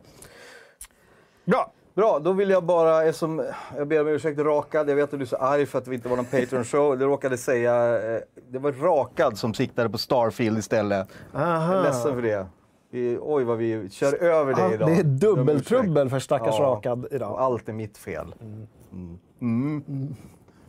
[1.45, 1.71] Bra.
[1.93, 3.45] Bra, då vill jag bara, eftersom
[3.77, 5.93] jag ber om ursäkt Rakad, jag vet att du är så arg för att det
[5.95, 6.97] inte var någon Patreon-show.
[6.97, 11.07] Det råkade säga, eh, det var Rakad som siktade på Starfield istället.
[11.33, 12.45] Jag är ledsen för det.
[12.91, 14.87] Vi, oj vad vi kör över dig Ja, idag.
[14.89, 16.63] det är dubbeltrubbel för stackars Ja.
[16.65, 17.39] Rakad Och idag.
[17.39, 18.35] allt är mitt fel.
[18.41, 19.19] Mm.
[19.41, 20.15] Mm.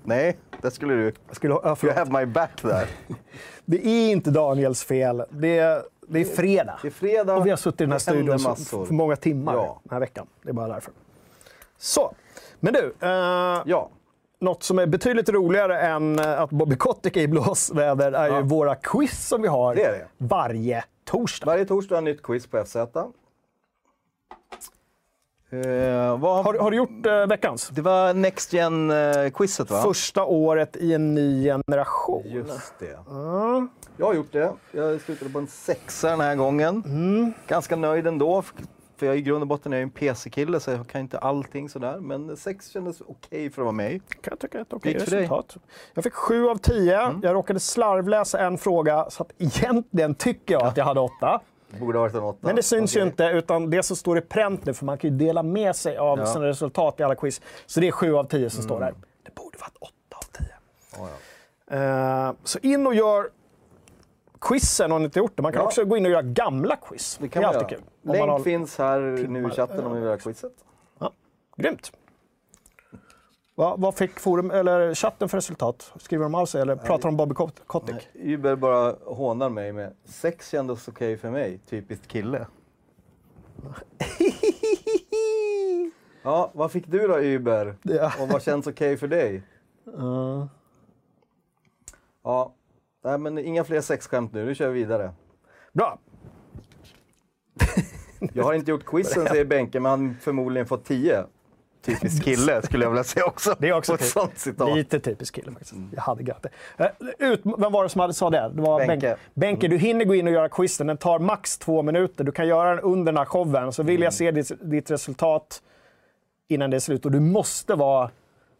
[0.04, 1.12] Nej, det skulle du.
[1.26, 2.86] Jag skulle, ja, You have my back där.
[3.64, 5.24] Det är inte Daniels fel.
[5.30, 6.78] Det är, det är fredag.
[6.82, 7.34] Det är fredag.
[7.36, 8.38] Och vi har suttit i den här studion
[8.86, 9.80] för många timmar Ja.
[9.84, 10.26] den här veckan.
[10.42, 10.92] Det är bara därför.
[11.78, 12.14] Så.
[12.60, 13.08] Men du, eh,
[13.66, 13.88] Ja,
[14.40, 18.34] något som är betydligt roligare än eh, att Bobby Kotick är i blåsväder är ju
[18.34, 18.40] Ja.
[18.40, 20.06] våra quiz som vi har Det är det.
[20.18, 21.46] varje torsdag.
[21.46, 22.76] varje torsdag ett nytt quiz på FZ.
[25.52, 27.68] Eh, vad, Har, har du gjort eh, veckans?
[27.68, 29.82] Det var Next Gen-quizet va?
[29.82, 32.22] Första året i en ny generation.
[32.26, 32.98] Just det.
[33.96, 34.52] Jag har gjort det.
[34.72, 36.82] Jag slutade på en sexa den här gången.
[36.86, 37.32] Mm.
[37.46, 38.42] Ganska nöjd ändå.
[38.96, 41.98] För jag i grund och botten är en PC-kille så jag kan inte allting sådär.
[42.00, 44.00] Men sex kändes okej för att vara mig.
[44.08, 45.56] kan jag tycka är ett okej resultat.
[45.94, 47.20] Jag fick sju av tio.
[47.22, 51.40] Jag råkade slarvläsa en fråga, så att egentligen tycker jag att jag hade åtta.
[51.80, 52.38] Borde varit en åtta.
[52.40, 53.08] Men det syns ju Okej.
[53.08, 55.96] inte, utan det som står i pränt nu, för man kan ju dela med sig
[55.96, 56.26] av Ja.
[56.26, 57.40] sina resultat i alla quiz.
[57.66, 58.94] Så det är sju av tio som står där.
[59.22, 60.54] Det borde varit åtta av tio.
[60.96, 61.08] Ja,
[61.70, 62.28] ja.
[62.28, 63.30] Eh, så in och gör
[64.40, 65.42] quizen om ni inte gjort det.
[65.42, 65.66] Man kan Ja.
[65.66, 67.18] också gå in och göra gamla quiz.
[67.20, 67.80] Det kan är man alltid göra.
[68.02, 68.12] kul.
[68.12, 68.38] Länk har...
[68.38, 70.52] finns här nu i chatten om ni vill ha quizet.
[70.98, 71.12] ja.
[71.56, 71.92] Grymt.
[73.54, 75.92] Va, vad fick forum, eller chatten för resultat?
[75.96, 78.08] Skriver de av sig eller pratar de om Bobby Kot- Kotick?
[78.14, 82.46] Uber bara hånar mig med sex kändes okej för mig, typiskt kille.
[86.24, 87.76] Ja, vad fick du då Uber?
[87.82, 88.12] Ja.
[88.20, 89.42] Och vad känns okej för dig?
[92.24, 92.54] Ja,
[93.04, 95.12] nej, men inga fler sexskämt nu, nu kör vi vidare.
[95.72, 95.98] Bra.
[98.32, 101.24] Jag har inte gjort quizen säger Benke, men han förmodligen fått tio.
[101.82, 103.56] Typisk kille skulle jag vilja säga också.
[103.58, 104.76] Det är också typ- sånt citat.
[104.76, 105.72] Lite typisk kille faktiskt.
[105.94, 106.84] Jag hade glatt det.
[106.84, 108.50] Eh, Ut, vem var det som hade, sa det?
[108.54, 108.88] Det var Benke.
[109.06, 109.16] Benke.
[109.34, 110.86] Benke, du hinner gå in och göra quizen.
[110.86, 112.24] Den tar max två minuter.
[112.24, 113.72] Du kan göra den under den här showen.
[113.72, 114.04] Så vill Mm.
[114.04, 115.62] jag se ditt, ditt resultat
[116.48, 117.04] innan det är slut.
[117.04, 118.10] Och du måste vara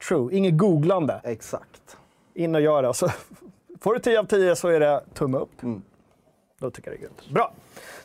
[0.09, 0.35] true.
[0.37, 1.21] Inget googlande.
[1.25, 1.97] Exakt.
[2.35, 2.95] In och gör det.
[2.95, 3.09] Så
[3.81, 5.63] får du 10 av 10 så är det tumme upp.
[6.63, 6.71] Mm.
[6.71, 7.29] Då tycker jag det är grymt.
[7.31, 7.53] Bra.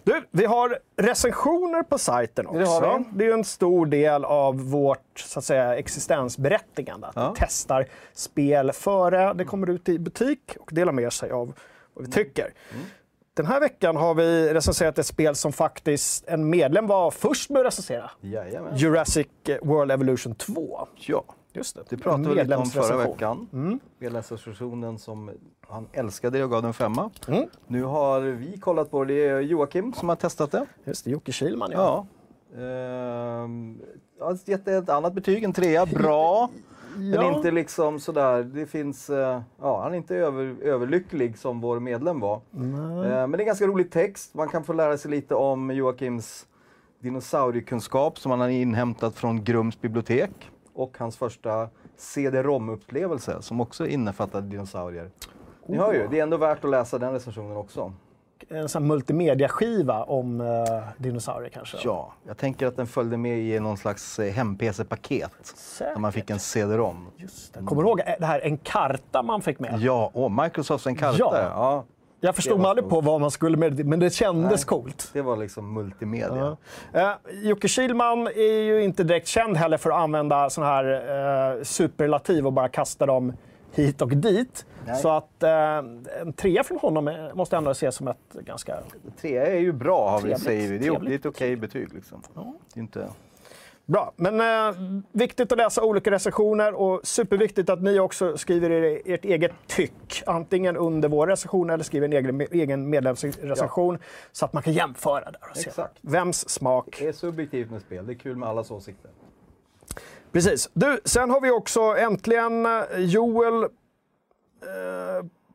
[0.04, 2.60] Du, vi har recensioner på sajten också.
[2.60, 3.06] Det har vi.
[3.12, 7.08] Det är en stor del av vårt så att säga, existensberättigande.
[7.08, 7.30] Att Ja.
[7.36, 11.54] vi testar spel före det kommer ut i butik och delar med sig av
[11.94, 12.44] vad vi tycker.
[12.74, 12.84] Mm.
[13.34, 17.60] Den här veckan har vi recenserat ett spel som faktiskt en medlem var först med
[17.60, 18.12] att recensera.
[18.22, 18.78] Jajamän.
[18.78, 19.28] Jurassic
[19.62, 20.88] World Evolution 2.
[20.96, 21.24] Ja,
[21.58, 21.84] Just det.
[21.90, 23.48] det pratade vi lite om förra veckan.
[23.54, 23.80] Mm.
[24.00, 25.32] Medlemsrecensionen som
[25.68, 27.10] han älskade och gav den femma.
[27.28, 27.46] Mm.
[27.68, 29.14] Nu har vi kollat på det.
[29.14, 30.66] Det är Joakim som har testat det.
[30.84, 32.06] Just det, Jocke Kihlman ja.
[32.56, 32.62] Ja.
[32.62, 33.82] Ehm,
[34.20, 35.86] jag gett ett annat betyg, en trea.
[35.86, 36.50] Bra.
[36.98, 41.80] Men inte liksom sådär, det finns, eh, ja han är inte över, överlycklig som vår
[41.80, 42.42] medlem var.
[42.52, 43.12] Nej.
[43.12, 46.48] Eh, Men det är ganska rolig text, man kan få lära sig lite om Joakims
[47.00, 50.32] dinosauriekunskap som han har inhämtat från Grums bibliotek.
[50.78, 55.10] Och hans första CD-ROM-upplevelse som också innefattade dinosaurier.
[55.66, 57.94] Ni hör ju, det är ändå värt att läsa den recensionen också.
[58.50, 60.48] En sån multimediaskiva om uh,
[60.98, 61.78] dinosaurier kanske?
[61.84, 65.32] Ja, jag tänker att den följde med i någon slags eh, hem-PC-paket.
[65.80, 67.08] Där man fick en CD-ROM.
[67.66, 69.80] Kommer du ihåg eh, det här en karta man fick med?
[69.80, 71.18] Ja, åh, Microsofts Encarta.
[71.20, 71.34] Ja.
[71.34, 71.86] Ja.
[72.20, 74.66] Jag förstod mig aldrig på vad man skulle med det, men det kändes Nej.
[74.66, 75.10] coolt.
[75.14, 76.58] Det var liksom multimedia.
[76.94, 77.18] Ja.
[77.32, 81.64] Uh, Jocke Kihlman är ju inte direkt känd heller för att använda sån här eh,
[81.64, 83.34] superlativ och bara kasta dem
[83.72, 84.66] hit och dit.
[84.86, 84.96] Nej.
[84.96, 85.52] Så att eh,
[86.22, 88.78] en trea från honom måste ändå ses som ett ganska...
[89.22, 90.78] Tre är ju bra, har vi, säger vi.
[90.78, 91.94] Det är, det är ett okej betyg.
[91.94, 92.22] Liksom.
[92.36, 92.54] Ja.
[92.76, 93.08] Inte...
[93.88, 94.76] Bra, men eh,
[95.12, 100.24] viktigt att läsa olika recensioner och superviktigt att ni också skriver er, ert eget tyck.
[100.26, 104.00] Antingen under vår recension eller skriver en egen, egen medlemsrecension
[104.32, 105.98] så att man kan jämföra där och se Exakt.
[106.02, 106.98] vems smak.
[107.00, 108.08] Det är subjektivt med spel.
[108.08, 109.12] Det är kul med allas åsikter.
[110.32, 110.70] Precis.
[110.74, 113.70] Du, sen har vi också äntligen eh, Joel eh,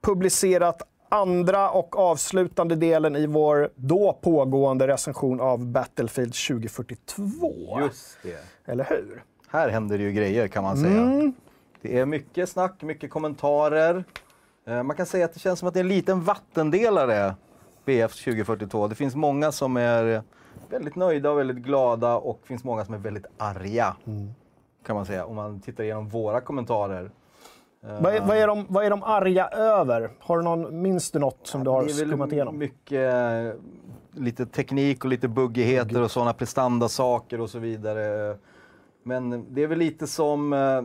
[0.00, 7.80] publicerat andra och avslutande delen i vår då pågående recension av Battlefield 2042.
[7.80, 8.70] Just det.
[8.72, 9.22] Eller hur?
[9.48, 11.00] Här händer det ju grejer kan man säga.
[11.00, 11.32] Mm.
[11.82, 14.04] Det är mycket snack, mycket kommentarer.
[14.66, 17.34] Eh, Man kan säga att det känns som att det är en liten vattendelare,
[17.84, 18.88] BF 2042.
[18.88, 20.22] Det finns många som är
[20.70, 23.96] väldigt nöjda och väldigt glada och det finns många som är väldigt arga.
[24.06, 24.30] Mm.
[24.86, 27.10] Kan man säga, om man tittar igenom våra kommentarer.
[27.84, 30.10] Vad är, vad, är de, vad är de arga över?
[30.20, 32.58] Har du någon, minns du något som du har skummat igenom?
[32.58, 33.60] mycket eh,
[34.12, 38.36] lite teknik och lite buggigheter och sådana prestandasaker och så vidare.
[39.02, 40.82] Men det är väl lite som, eh,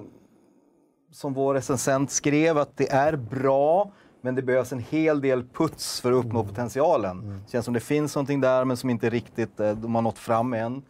[1.12, 6.02] som vår recensent skrev att det är bra men det behövs en hel del puts
[6.02, 7.42] för att uppnå potentialen.
[7.46, 10.20] Det känns som det finns någonting där men som inte riktigt eh, de har nått
[10.20, 10.82] fram än.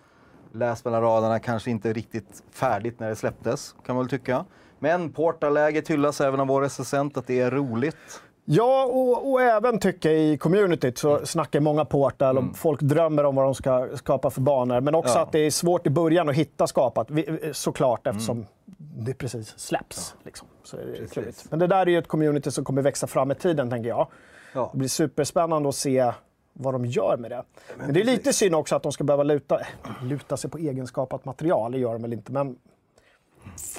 [0.52, 4.46] Läs mellan raderna, kanske inte riktigt färdigt när det släpptes, kan man väl tycka.
[4.80, 8.22] Men portaläget hyllas även av vår recensent, att det är roligt.
[8.50, 11.20] Ja, och, och även tycker jag i communityt Mm.
[11.20, 14.82] så snackar många Portal och folk drömmer om vad de ska skapa för banor.
[14.82, 15.22] Men också Ja.
[15.22, 17.08] att det är svårt i början att hitta skapat,
[17.52, 18.16] såklart Mm.
[18.18, 18.46] eftersom
[18.78, 20.16] det precis släpps.
[20.24, 20.48] Liksom.
[20.64, 21.46] Så är det klurigt.
[21.50, 24.08] Men det där är ju ett community som kommer växa fram med tiden, tänker jag.
[24.54, 24.70] Ja.
[24.74, 26.12] Det blir superspännande att se
[26.54, 27.44] vad de gör med det.
[27.78, 29.60] Men, det är lite synd också att de ska behöva luta,
[30.04, 32.32] luta sig på egenskapat material, det gör de väl inte.
[32.32, 32.56] Men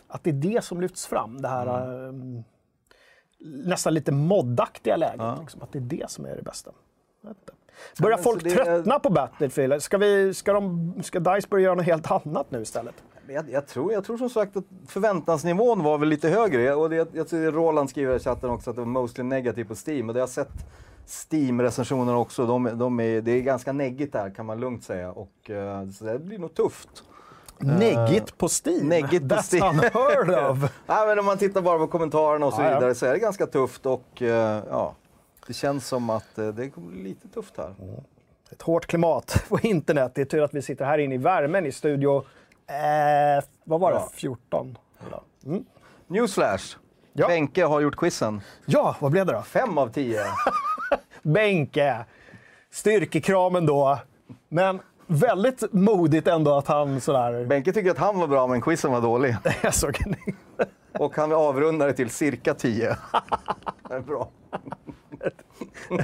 [0.09, 2.37] att det är det som lyfts fram, det här Mm.
[2.37, 2.43] eh,
[3.69, 5.17] nästan lite moddaktiga läget.
[5.19, 5.39] Ja.
[5.41, 6.71] Liksom, att det är det som är det bästa.
[7.23, 7.35] Jag.
[8.03, 9.83] Börjar men folk tröttna på Battlefield?
[9.83, 12.95] Ska, vi, ska, de, ska DICE börja göra något helt annat nu istället?
[13.29, 16.75] Jag, jag, tror, jag tror som sagt att förväntansnivån var väl lite högre.
[16.75, 19.75] Och det, jag tror Roland skriver i chatten också att det var mostly negativt på
[19.87, 20.09] Steam.
[20.09, 20.67] Och det har jag sett
[21.07, 22.47] Steam-recensionerna också.
[22.47, 25.13] De, de är, det är ganska neggigt där kan man lugnt säga.
[25.13, 27.05] Och, eh, så det blir nog tufft.
[27.59, 28.79] Neggigt på Steam?
[28.81, 29.81] Eh, neggigt på That's Steam.
[29.81, 30.59] unheard of.
[30.87, 32.75] Nej, men om man tittar bara på kommentarerna och så Ja, ja.
[32.79, 33.87] vidare så är det ganska tufft.
[33.87, 34.95] Och eh, ja,
[35.47, 37.75] det känns som att eh, det kommer bli lite tufft här.
[38.51, 40.13] Ett hårt klimat på internet.
[40.15, 42.17] Det är tur att vi sitter här inne i värmen i studio,
[42.67, 44.11] eh, vad var det, Ja.
[44.15, 44.79] 14?
[45.07, 45.21] idag.
[45.47, 45.65] Mm.
[46.07, 46.77] Newsflash!
[47.13, 47.27] Ja.
[47.29, 48.41] Benke har gjort quizen.
[48.67, 49.43] Ja, vad blev det då?
[49.43, 50.21] Fem av tio.
[51.23, 52.05] Benke.
[52.71, 53.99] Styrkekramen då.
[54.49, 57.45] Men väldigt modigt ändå att han sådär...
[57.45, 59.37] Benke tycker att han var bra men quizen var dålig.
[59.63, 59.99] Jag såg
[60.99, 62.97] Och han avrundar det till cirka 10.
[63.89, 64.29] Det är bra.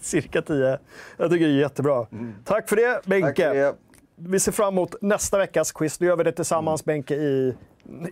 [0.00, 0.78] cirka 10.
[1.16, 2.06] Jag tycker det är jättebra.
[2.44, 3.00] Tack för det, Mm.
[3.04, 3.48] Benke.
[3.48, 3.74] för det.
[4.16, 5.98] Vi ser fram emot nästa veckas quiz.
[5.98, 6.94] Då gör vi det tillsammans, Mm.
[6.96, 7.54] Benke, i,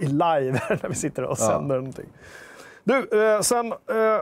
[0.01, 2.07] i live när vi sitter och sänder någonting.
[2.85, 3.77] Du, eh, sen eh,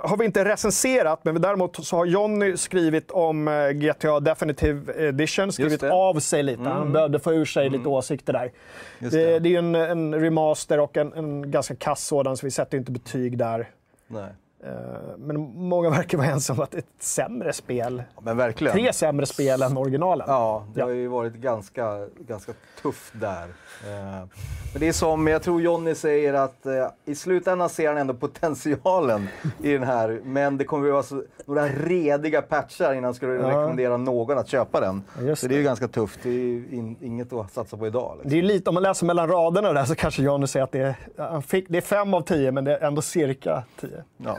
[0.09, 5.53] har vi inte recenserat, men däremot så har Jonny skrivit om eh, GTA Definitive Edition,
[5.53, 5.83] skrivit.
[5.83, 5.94] Mm.
[5.94, 6.62] av sig lite.
[6.62, 8.53] Han behövde få ur sig lite åsikter där.
[8.99, 9.38] Det, det.
[9.38, 12.79] det är ju en, en remaster och en, en ganska kass sådan, så vi sätter
[12.79, 13.68] inte betyg där.
[14.07, 14.33] Nej.
[14.64, 14.70] Eh,
[15.18, 18.03] Men många verkar vara ensamma om att det är ett sämre spel.
[18.23, 18.73] Verkligen.
[18.73, 20.27] Tre sämre spel än originalen.
[20.29, 20.87] Ja, det Ja.
[20.87, 23.42] har ju varit ganska, ganska tufft där.
[23.85, 24.27] Eh,
[24.73, 26.73] Men det är som, jag tror Jonny säger att eh,
[27.05, 29.29] i slutändan ser han ändå potentialen
[29.62, 30.20] i den här.
[30.25, 33.49] Men det kommer så, några rediga patchar innan han skulle Ja.
[33.49, 35.03] rekommendera någon att köpa den.
[35.18, 36.20] Ja, just så det är ju ganska tufft.
[36.23, 38.12] Det är ju in, inget att satsa på idag.
[38.14, 38.31] Liksom.
[38.31, 40.96] Det är lite, om man läser mellan raderna där så kanske Johnny säger att det
[41.16, 44.05] är, fick, det är fem av tio, men det är ändå cirka tio.
[44.16, 44.37] Ja.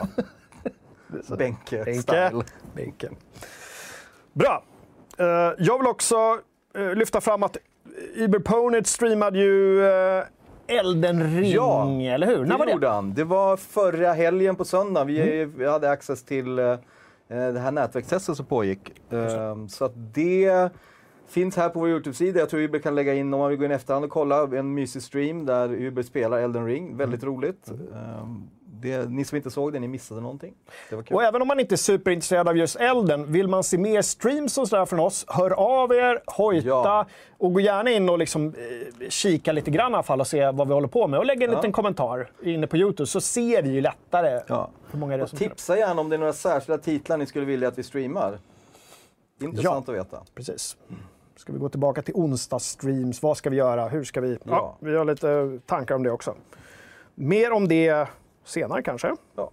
[1.38, 1.84] Benke.
[1.84, 2.44] Bänke-style.
[2.74, 3.08] Benke.
[4.32, 4.64] Bra.
[5.18, 5.26] Eh,
[5.58, 6.16] jag vill också
[6.74, 7.56] eh, lyfta fram att
[8.16, 10.24] Uberponet streamade ju uh,
[10.66, 12.44] Elden ring, Ja, eller hur?
[12.44, 13.14] När var det han.
[13.14, 15.04] Det var förra helgen på söndag.
[15.04, 16.76] Vi, vi hade access till eh,
[17.28, 19.12] det här nätverkstestet som pågick.
[19.12, 20.70] Eh, så att det
[21.28, 22.40] finns här på vår Youtube-sida.
[22.40, 24.74] Jag tror Uber kan lägga in, om man vill gå in efterhand och kolla, en
[24.74, 26.96] mysig stream där Uber spelar Elden Ring.
[26.96, 27.70] Väldigt roligt.
[27.70, 28.26] Eh,
[28.82, 30.54] det, ni som inte såg det, ni missade någonting.
[30.90, 31.14] Det var kul.
[31.14, 34.58] Och även om man inte är superintresserad av just Elden, vill man se mer streams
[34.58, 37.06] och sådär från oss, hör av er, hojta Ja.
[37.38, 40.50] och gå gärna in och liksom, eh, kika lite grann i alla fall och se
[40.50, 41.18] vad vi håller på med.
[41.18, 41.56] Och lägg en Ja.
[41.56, 44.70] liten kommentar inne på Youtube så ser vi ju lättare Ja.
[44.90, 47.44] hur många det är som tipsa gärna om det är några särskilda titlar ni skulle
[47.44, 48.38] vilja att vi streamar.
[49.40, 50.22] Intressant att veta.
[50.34, 50.76] Precis.
[51.36, 53.22] Ska vi gå tillbaka till onsdagsstreams?
[53.22, 53.88] Vad ska vi göra?
[53.88, 54.32] Hur ska vi?
[54.32, 54.38] Ja.
[54.46, 54.76] Ja.
[54.80, 56.34] vi har lite tankar om det också.
[57.14, 58.08] Mer om det
[58.44, 59.14] senare kanske.
[59.36, 59.50] Ja,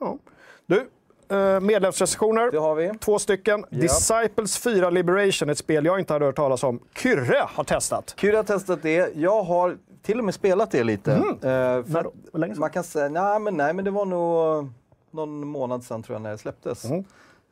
[0.00, 0.18] Ja.
[0.66, 0.88] Du,
[1.36, 2.50] eh, medlemsrecensioner.
[2.50, 2.92] det har vi.
[3.00, 3.64] Två stycken.
[3.70, 3.78] Ja.
[3.80, 6.80] Disciples 4 Liberation, ett spel jag inte hade hört talas om.
[6.96, 8.14] Kyrre har testat.
[8.16, 9.16] Kul att ha testat det.
[9.16, 11.16] Jag har till och med spelat det lite.
[11.40, 12.06] För När?
[12.32, 12.60] Hur länge sedan?
[12.60, 14.68] man kan säga, nej men, nej men det var nog
[15.10, 16.84] någon månad sedan tror jag när det släpptes.
[16.84, 17.04] Mm.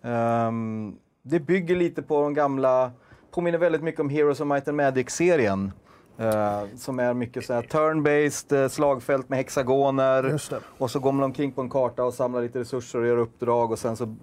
[0.03, 2.91] Ehm, det bygger lite på de gamla,
[3.31, 5.73] påminner väldigt mycket om Heroes of Might and Magic-serien.
[6.19, 10.39] Eh, som är mycket så här turn-based, eh, slagfält med hexagoner.
[10.79, 13.71] Och så går man omkring på en karta och samlar lite resurser och gör uppdrag
[13.71, 14.17] och sen så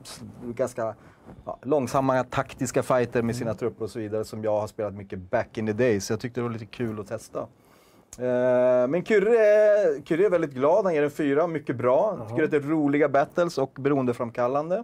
[0.43, 0.95] ganska
[1.45, 5.19] ja, långsamma taktiska fighter med sina trupper och så vidare som jag har spelat mycket
[5.19, 6.06] back in the days.
[6.06, 7.39] Så jag tyckte det var lite kul att testa.
[8.17, 9.38] Eh, men Kyrre
[10.06, 12.15] Kyrre är väldigt glad, han ger en fyra, mycket bra.
[12.17, 14.84] Han Tycker att det är roliga battles och beroendeframkallande.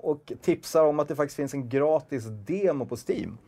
[0.00, 3.38] Och tipsar om att det faktiskt finns en gratis demo på Steam.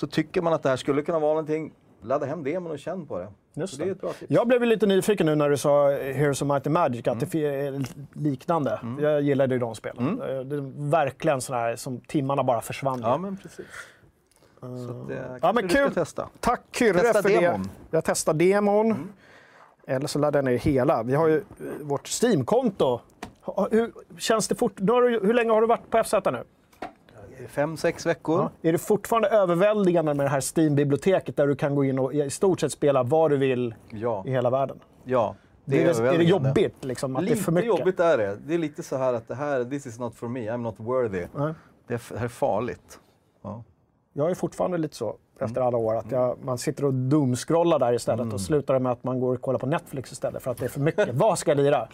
[0.00, 3.06] Så tycker man att det här skulle kunna vara någonting, ladda hem demon och känn
[3.06, 3.28] på det.
[3.54, 4.30] Just det är ett bra tips.
[4.32, 7.34] Jag blev lite nyfiken nu när du sa Heroes of Might and Magic, att det
[7.44, 8.80] är liknande.
[9.00, 10.08] Jag gillade ju de spelen.
[10.22, 13.00] Eh, Det är verkligen sådana här som timmarna bara försvann.
[13.02, 13.66] Ja, men precis.
[14.60, 15.94] Så att, eh, Ja, men kul.
[15.94, 16.28] testa.
[16.40, 17.62] Tack Kyrre Testa för demon.
[17.62, 17.68] det.
[17.96, 19.12] Jag testar demon.
[19.86, 21.02] Eller så laddar jag ner hela.
[21.02, 21.42] Vi har ju eh,
[21.80, 23.00] vårt Steam-konto.
[23.70, 24.80] Hur, känns det fort?
[24.80, 26.44] Hur länge har du varit på FZ nu?
[27.48, 28.40] Fem, sex veckor.
[28.62, 28.68] Ja.
[28.68, 32.30] Är det fortfarande överväldigande med det här Steam-biblioteket där du kan gå in och i
[32.30, 34.22] stort sett spela vad du vill Ja.
[34.26, 34.78] i hela världen?
[35.04, 35.34] ja.
[35.64, 37.68] Det är, är, det jobbigt liksom, att Lite det är för mycket?
[37.78, 38.38] jobbigt är det.
[38.46, 40.74] Det är lite så här att det här, this is not for me, I'm not
[40.78, 41.26] worthy.
[41.34, 41.54] Nej.
[41.86, 42.98] Det, är, det här är farligt.
[43.42, 43.64] Ja.
[44.12, 45.04] Jag är fortfarande lite så
[45.40, 45.46] Mm.
[45.50, 48.92] efter alla år att jag, man sitter och dumscrollar där istället och slutar det med
[48.92, 51.08] att man går och kollar på Netflix istället för att det är för mycket.
[51.14, 51.88] Vad ska jag lira?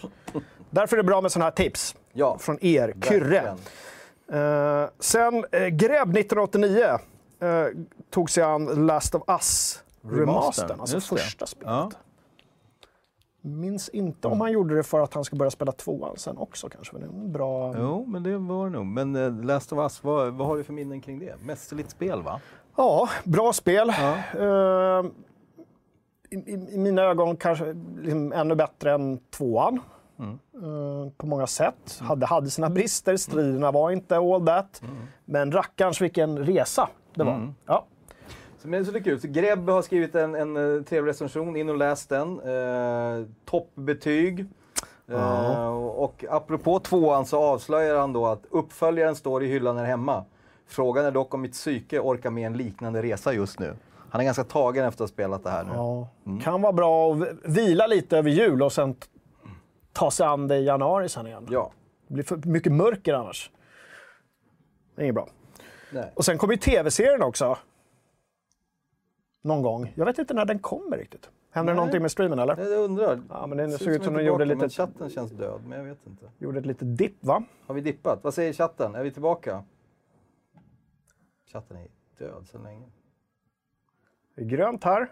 [0.71, 3.55] Därför är det bra med sådana här tips Ja, från er, Kyrre.
[4.33, 6.99] Eh, sen eh, Gräb 1989
[7.41, 7.67] eh,
[8.11, 11.17] tog sig an Last of Us Remastern, alltså just det.
[11.17, 11.75] första spelet.
[11.75, 11.91] Ja.
[13.41, 16.69] Minns inte om han gjorde det för att han ska börja spela tvåan sen också
[16.69, 16.93] kanske.
[16.97, 17.75] Men det är en bra...
[17.79, 18.87] Jo, men det var det nog.
[18.87, 21.35] Men uh, Last of Us, vad, vad har vi för minnen kring det?
[21.43, 22.41] Mästerligt spel va?
[22.77, 23.93] Ja, bra spel.
[23.99, 24.15] Ja.
[24.41, 25.05] Eh,
[26.31, 27.65] i, i, I mina ögon kanske
[27.97, 29.81] liksom ännu bättre än tvåan.
[30.19, 30.39] Mm.
[30.63, 32.01] Eh, på många sätt.
[32.01, 34.83] Hade, hade sina brister, striderna var inte all that.
[35.25, 37.35] Men rackarns vilken resa det var.
[37.35, 37.55] Mm.
[37.67, 37.85] Ja.
[38.59, 39.21] Så, men, så det är kul.
[39.21, 42.41] Så Greb har skrivit en, en eh, trevlig recension, in och läs den.
[42.41, 44.47] Eh, toppbetyg.
[45.09, 50.25] Eh, och apropå tvåan så avslöjar han då att uppföljaren står i hyllan här hemma.
[50.67, 53.77] Frågan är dock om mitt psyke orkar med en liknande resa just nu.
[54.11, 55.71] Han är ganska tagen efter att ha spelat det här nu.
[55.75, 56.09] Ja.
[56.43, 58.95] Kan vara bra att vila lite över jul och sen
[59.95, 61.47] ta sig an det i januari sen igen.
[61.51, 61.73] Ja.
[62.07, 63.51] Det blir för mycket mörker annars.
[64.95, 65.29] Det är inget bra.
[65.93, 66.13] Nej.
[66.15, 67.59] Och sen kommer ju tv-serien också.
[69.43, 69.93] Någon gång.
[69.97, 71.31] Jag vet inte när den kommer riktigt.
[71.51, 71.81] Händer det Nej.
[71.81, 72.57] någonting med streamen eller?
[72.57, 73.23] Jag undrar.
[73.31, 75.61] Ja, men det Ser såg ut som jag de är gjorde lite, chatten känns död,
[75.67, 76.31] men jag vet inte.
[76.39, 77.43] gjorde ett litet dipp va?
[77.67, 78.25] Har vi dippat?
[78.25, 78.95] Vad säger chatten?
[78.95, 79.65] Är vi tillbaka?
[81.53, 81.89] Chatten är
[82.19, 82.87] död sedan länge.
[84.35, 85.11] Det är grönt här.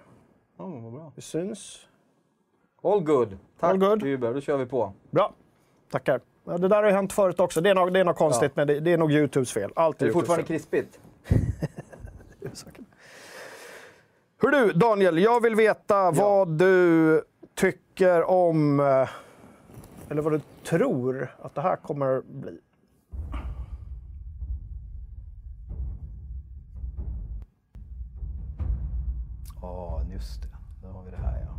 [0.57, 1.13] Ja, vad bra.
[1.15, 1.89] Det syns.
[2.83, 3.39] All good.
[3.61, 4.03] Tack All good.
[4.03, 4.93] Uber, då kör vi på.
[5.11, 5.33] Bra.
[5.91, 6.21] Tackar.
[6.45, 7.61] Ja, det där har ju hänt förut också.
[7.61, 9.73] Det är nog, det är nog konstigt, men det, det är nog Youtubes fel.
[9.77, 10.57] Allt Är är det fortfarande fel.
[10.57, 11.01] krispigt?
[14.43, 17.23] Hör du, Daniel, jag vill veta vad du
[17.55, 18.81] tycker om...
[18.81, 19.09] eh,
[20.09, 22.59] eller vad du tror att det här kommer bli.
[29.63, 30.49] Ja, just det.
[30.83, 31.55] Då har vi det här ja.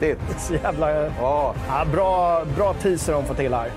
[0.00, 0.20] Mäktigt.
[0.40, 0.92] Så jävla...
[0.92, 3.70] Ja, Ja, bra, bra teaser de får till här.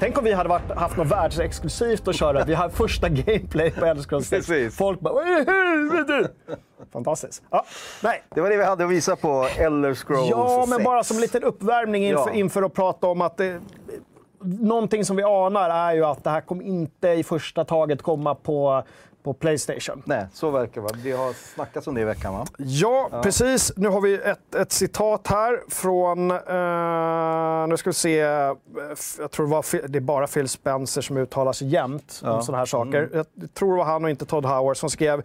[0.00, 2.44] Tänk om vi hade varit, haft något världsexklusivt att köra.
[2.44, 4.46] Vi har första gameplay på Elder Scrolls 6.
[4.46, 4.76] Precis.
[4.76, 6.30] Folk bara "Vad i helvete?"
[6.92, 7.42] Fantastiskt.
[7.50, 7.64] Ja,
[8.02, 8.22] nej.
[8.34, 10.84] det var det vi hade att visa på Elder Scrolls Ja, men 6.
[10.84, 12.32] bara som en liten uppvärmning inför, Ja.
[12.34, 13.60] inför att prata om att det,
[14.42, 18.34] någonting som vi anar är ju att det här kommer inte i första taget komma
[18.34, 18.82] på,
[19.22, 20.02] på Playstation.
[20.06, 20.96] Nej, så verkar det vara.
[21.02, 22.46] Vi har snackats om det i veckan va?
[22.58, 23.72] Ja, precis.
[23.76, 28.52] Nu har vi ett, ett citat här från, eh, nu ska vi se, eh,
[29.18, 32.58] jag tror det, var, det är bara Phil Spencer som uttalar sig jämt om sådana
[32.58, 33.10] här saker.
[33.12, 35.22] Jag tror det var han och inte Todd Howard som skrev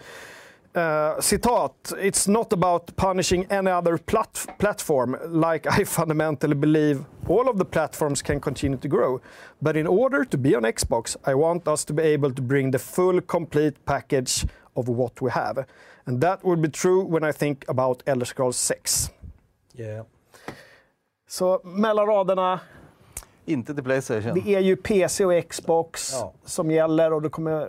[0.76, 7.49] eh, citat, It's not about punishing any other plat platform like I fundamentally believe all
[7.49, 9.21] of the platforms can continue to grow.
[9.61, 12.71] But in order to be on Xbox, I want us to be able to bring
[12.71, 14.45] the full complete package
[14.76, 15.65] of what we have.
[16.05, 19.09] And that would be true when I think about Elder Scrolls 6.
[19.73, 20.05] Yeah.
[21.28, 22.59] Så mellan raderna,
[23.46, 24.41] Inte till Playstation.
[24.46, 26.34] det är ju PC och Xbox Ja.
[26.46, 27.68] som gäller och det kommer eh,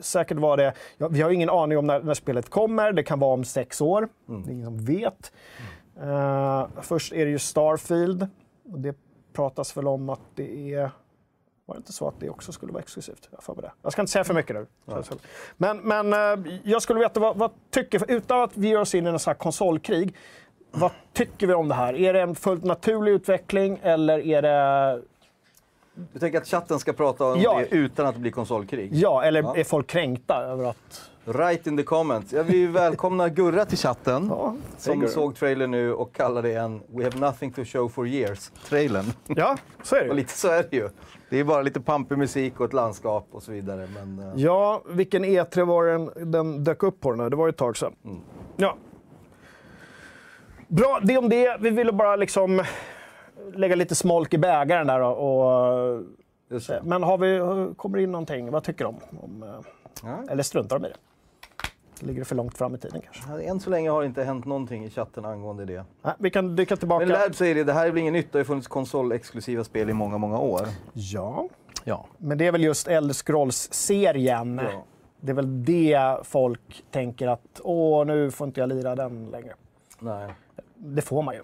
[0.00, 0.74] säkert vara det.
[0.96, 2.92] Ja, vi har ingen aning om när, när spelet kommer.
[2.92, 4.08] Det kan vara om sex år.
[4.28, 4.42] Mm.
[4.42, 5.32] Det är ingen som vet.
[6.00, 8.26] Eh, först är det ju Starfield.
[8.72, 8.96] Och det
[9.32, 10.90] pratas väl om att det är...
[11.66, 13.28] Var det inte så att det också skulle vara exklusivt?
[13.46, 13.72] Jag, det.
[13.82, 14.66] jag ska inte säga för mycket nu.
[15.56, 19.06] Men, men eh, jag skulle veta vad, vad tycker, utan att vi ger oss in
[19.06, 20.14] i här konsolkrig,
[20.72, 21.94] vad tycker vi om det här?
[21.94, 25.02] Är det en fullt naturlig utveckling eller är det
[26.12, 27.58] Du tänker att chatten ska prata om Ja.
[27.70, 28.90] det utan att det blir konsolkrig?
[28.94, 29.56] Ja, eller Ja.
[29.56, 31.08] är folk kränkta över att...
[31.24, 32.32] Right in the comments.
[32.32, 34.26] Ja, vi välkomnar Gurra till chatten.
[34.30, 35.10] Ja, som Gurra.
[35.10, 39.04] såg trailern nu och kallade det en We have nothing to show for years-trailern.
[39.26, 40.88] Ja, så är det och lite så är det ju.
[41.30, 43.88] Det är bara lite pampig musik och ett landskap och så vidare.
[43.94, 47.30] Men, eh, Ja, vilken E3 var den, den dök upp på den här?
[47.30, 47.92] Det var ju ett tag sedan.
[48.04, 48.20] Mm.
[48.56, 48.76] Ja.
[50.74, 51.56] Bra, det om det.
[51.60, 52.62] Vi ville bara liksom
[53.54, 56.02] lägga lite smolk i bägaren där och...
[56.48, 56.80] det.
[56.84, 57.38] men har vi,
[57.74, 58.50] kommer det in någonting?
[58.50, 58.96] Vad tycker de?
[59.22, 59.48] Om, eh,
[60.04, 60.18] Ja.
[60.30, 60.96] eller struntar de i det?
[62.06, 63.42] Ligger det för långt fram i tiden kanske?
[63.44, 65.84] Än så länge har det inte hänt någonting i chatten angående det.
[66.02, 67.06] Nej, vi kan dyka tillbaka.
[67.06, 68.32] Men Lärd säger det, det här är väl inget nytt.
[68.32, 70.60] Det har ju funnits konsolexklusiva spel i många, många år.
[70.92, 71.48] Ja,
[71.84, 72.06] Ja.
[72.18, 74.60] men det är väl just Elder Scrolls-serien.
[74.72, 74.84] Ja.
[75.20, 79.52] Det är väl det folk tänker att åh, nu får inte jag lira den längre.
[79.98, 80.30] Nej.
[80.84, 81.42] Det får man ju.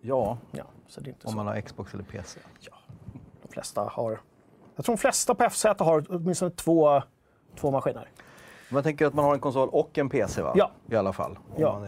[0.00, 1.36] Ja, Ja, så det är inte om så.
[1.36, 2.40] man har Xbox eller PC.
[3.42, 4.20] De flesta har...
[4.76, 7.02] Jag tror de flesta på FZ har åtminstone två,
[7.56, 8.08] två maskiner.
[8.70, 10.52] Man tänker att man har en konsol och en PC va?
[10.54, 10.70] Ja.
[10.90, 11.38] I alla fall.
[11.56, 11.80] Ja.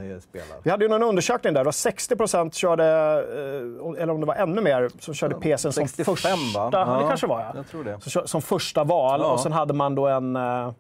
[0.63, 1.61] Vi hade ju någon undersökning där.
[1.61, 5.59] Det var 60 procent körde, eh, eller om det var ännu mer, som körde PCn
[5.59, 6.29] som 65 första...
[6.55, 6.71] va?
[6.73, 7.53] Ja, det kanske var ja.
[7.55, 8.01] Jag tror det.
[8.01, 9.33] Som, som första val Ja.
[9.33, 10.73] och sen hade man då en, eh,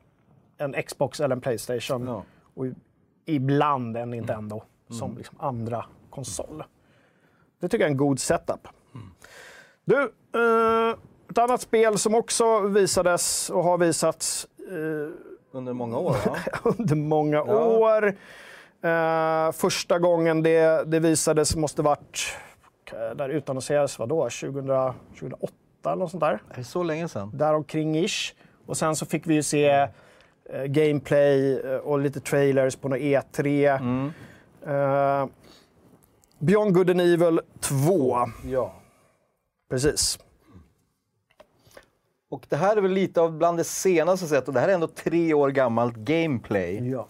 [0.59, 2.07] en Xbox eller en Playstation.
[2.07, 2.23] Ja.
[2.55, 2.67] Och
[3.27, 6.65] ibland en Nintendo som liksom andra konsol.
[7.61, 8.69] Det tycker jag är en god setup.
[9.85, 9.97] Du,
[10.35, 10.95] eh,
[11.31, 15.13] ett annat spel som också visades och har visats eh,
[15.53, 16.17] Under många år
[16.79, 17.65] under många Ja.
[17.65, 18.07] år.
[18.83, 22.37] Eh, första gången det, det visades måste varit,
[22.93, 24.67] eh, där utannonserades, vadå, 2000,
[25.19, 25.53] 2008
[25.87, 26.33] eller något sånt där.
[26.51, 27.31] Är det så länge sedan?
[27.35, 28.35] Däromkring-ish.
[28.67, 29.69] Och sen så fick vi ju se
[30.51, 33.77] eh, gameplay eh, och lite trailers på något E3.
[33.81, 34.13] Mm.
[34.69, 35.27] Eh,
[36.39, 38.17] Beyond Good and Evil 2.
[38.45, 38.75] Ja.
[39.71, 40.19] Precis.
[42.31, 44.87] Och det här är väl lite av bland det senaste och det här är ändå
[44.87, 46.91] tre år gammalt gameplay.
[46.91, 47.09] Ja.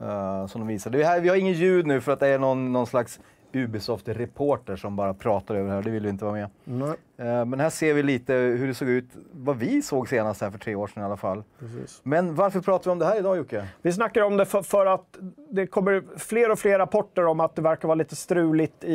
[0.00, 0.78] eh, som de.
[0.90, 3.20] Det här, vi har ingen ljud nu för att det är någon, någon slags
[3.52, 5.82] Ubisoft-reporter som bara pratar över det här.
[5.82, 6.50] Det vill vi inte vara med.
[6.64, 10.40] Nej, Eh, men här ser vi lite hur det såg ut, vad vi såg senast
[10.40, 11.42] här för tre år sedan i alla fall.
[11.58, 12.00] precis.
[12.02, 13.68] Men varför pratar vi om det här idag Jocke?
[13.82, 15.18] Vi snackar om det för, för att
[15.50, 18.94] det kommer fler och fler rapporter om att det verkar vara lite struligt i,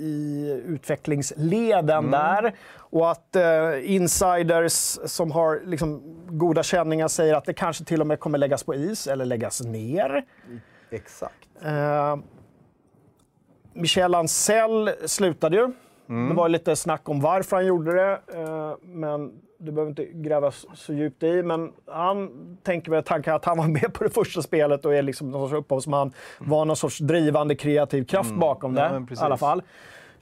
[0.00, 2.54] i utvecklingsleden där.
[2.76, 8.06] Och att eh, insiders som har liksom, goda känningar säger att det kanske till och
[8.06, 10.24] med kommer läggas på is eller läggas ner.
[10.90, 11.48] Exakt.
[11.62, 12.16] Eh,
[13.76, 15.72] Michel Ancel slutade ju.
[16.28, 20.66] Det var lite snack om varför han gjorde det, eh, men det behöver inte grävas
[20.74, 21.42] så djupt i.
[21.42, 22.30] Men han
[22.62, 25.48] tänker med tanken att han var med på det första spelet och är liksom någon
[25.48, 26.12] sorts upphovsman.
[26.38, 29.62] Var någon sorts drivande kreativ kraft bakom Ja, det, men i alla fall.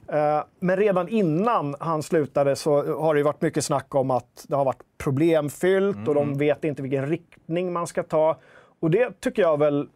[0.07, 4.55] Eh, Men redan innan han slutade så har det varit mycket snack om att det
[4.55, 8.37] har varit problemfyllt och de vet inte vilken riktning man ska ta.
[8.79, 9.87] Och det tycker jag väl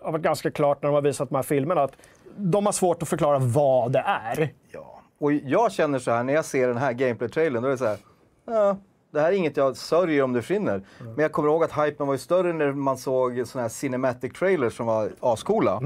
[0.00, 1.82] har varit ganska klart när de har visat de här filmerna.
[1.82, 1.92] Att
[2.38, 4.52] de har svårt att förklara vad det är.
[4.72, 5.00] Ja.
[5.18, 7.86] Och jag känner så här, när jag ser den här gameplay-trailern, då är det så
[7.86, 7.98] här,
[8.46, 8.76] ja,
[9.10, 10.82] det här är inget jag sörjer om det försvinner.
[10.98, 14.32] Men jag kommer ihåg att hypen var ju större när man såg såna här cinematic
[14.32, 15.80] trailers som var ascoola.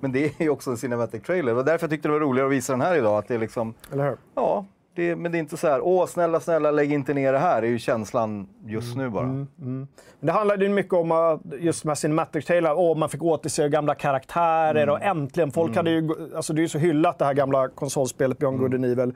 [0.00, 1.56] Men det är ju också en cinematic trailer.
[1.56, 3.18] Och därför tyckte jag det var roligare att visa den här idag.
[3.18, 4.16] Att det är liksom, Eller hur?
[4.34, 4.64] ja,
[4.98, 7.60] det, men det är inte så här, åh snälla, snälla lägg inte ner det här.
[7.60, 9.46] Det är ju känslan just nu bara.
[9.56, 9.88] Men
[10.20, 13.94] Det handlade ju mycket om att just här cinematic trailer, åh, man fick återse gamla
[13.94, 17.68] karaktärer och äntligen, folk hade ju, alltså det är ju så hyllat det här gamla
[17.68, 19.14] konsolspelet Beyond Good and Evil.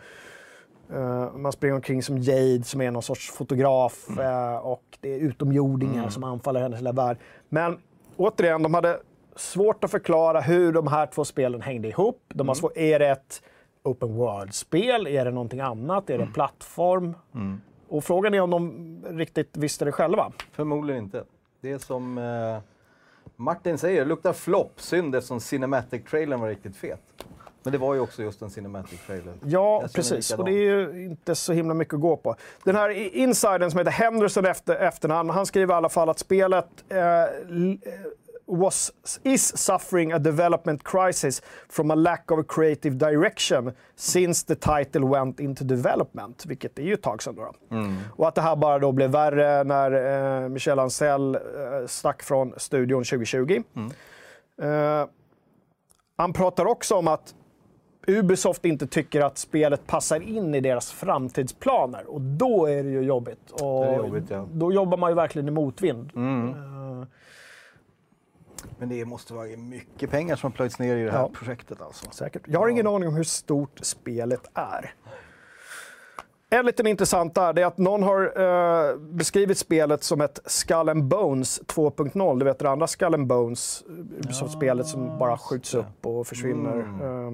[0.93, 5.19] Eh, man springer omkring som Jade som är någon sorts fotograf eh, och det är
[5.19, 7.17] utomjordingar som anfaller hennes lilla värld.
[7.49, 7.79] Men
[8.17, 8.99] återigen, de hade
[9.37, 12.21] svårt att förklara hur de här två spelen hängde ihop.
[12.29, 13.43] De har svårt, är det ett
[13.83, 15.07] open world-spel?
[15.07, 16.11] Är det någonting annat?
[16.11, 17.15] Är det en plattform?
[17.89, 20.33] Och frågan är om de riktigt visste det själva.
[20.53, 21.25] Förmodligen inte.
[21.61, 22.59] Det är som eh,
[23.37, 24.73] Martin säger, det luktar flopp.
[24.81, 27.01] Synd eftersom cinematic-trailern var riktigt fet.
[27.63, 29.33] Men det var ju också just en cinematic-trailer.
[29.45, 30.33] Ja, Jag känner precis.
[30.33, 30.63] Och det är
[30.93, 32.37] ju inte så himla mycket att gå på.
[32.65, 36.85] Den här insidern som heter Henderson efter efternamn, han skriver i alla fall att spelet
[36.89, 37.29] eh, eh,
[38.53, 38.93] was,
[39.23, 45.01] is suffering a development crisis from a lack of a creative direction since the title
[45.09, 47.35] went into development, vilket är ju ett tag sedan.
[47.37, 47.53] Då.
[48.17, 49.93] Och att det här bara då blev värre när
[50.43, 51.41] eh, Michel Ancel eh,
[51.87, 53.63] stack från studion 2020.
[54.63, 55.07] Eh,
[56.17, 57.35] han pratar också om att
[58.07, 62.11] Ubisoft inte tycker att spelet passar in i deras framtidsplaner.
[62.11, 63.51] Och då är det ju jobbigt.
[63.51, 64.47] Och Det är jobbigt, ja.
[64.53, 66.11] Då jobbar man ju verkligen i motvind.
[68.83, 71.31] Men det måste vara mycket pengar som har plöjts ner i det här Ja.
[71.35, 72.11] projektet alltså.
[72.11, 72.43] Säkert.
[72.47, 74.95] Jag har ingen aning om hur stort spelet är.
[76.51, 78.41] En liten intressant där, det är att någon har
[78.91, 82.39] eh, beskrivit spelet som ett Skull and Bones 2.0.
[82.39, 83.85] Du vet det andra Skull and Bones,
[84.19, 86.79] Ubisoft-spelet som bara skjuts upp och försvinner.
[86.79, 87.33] Eh,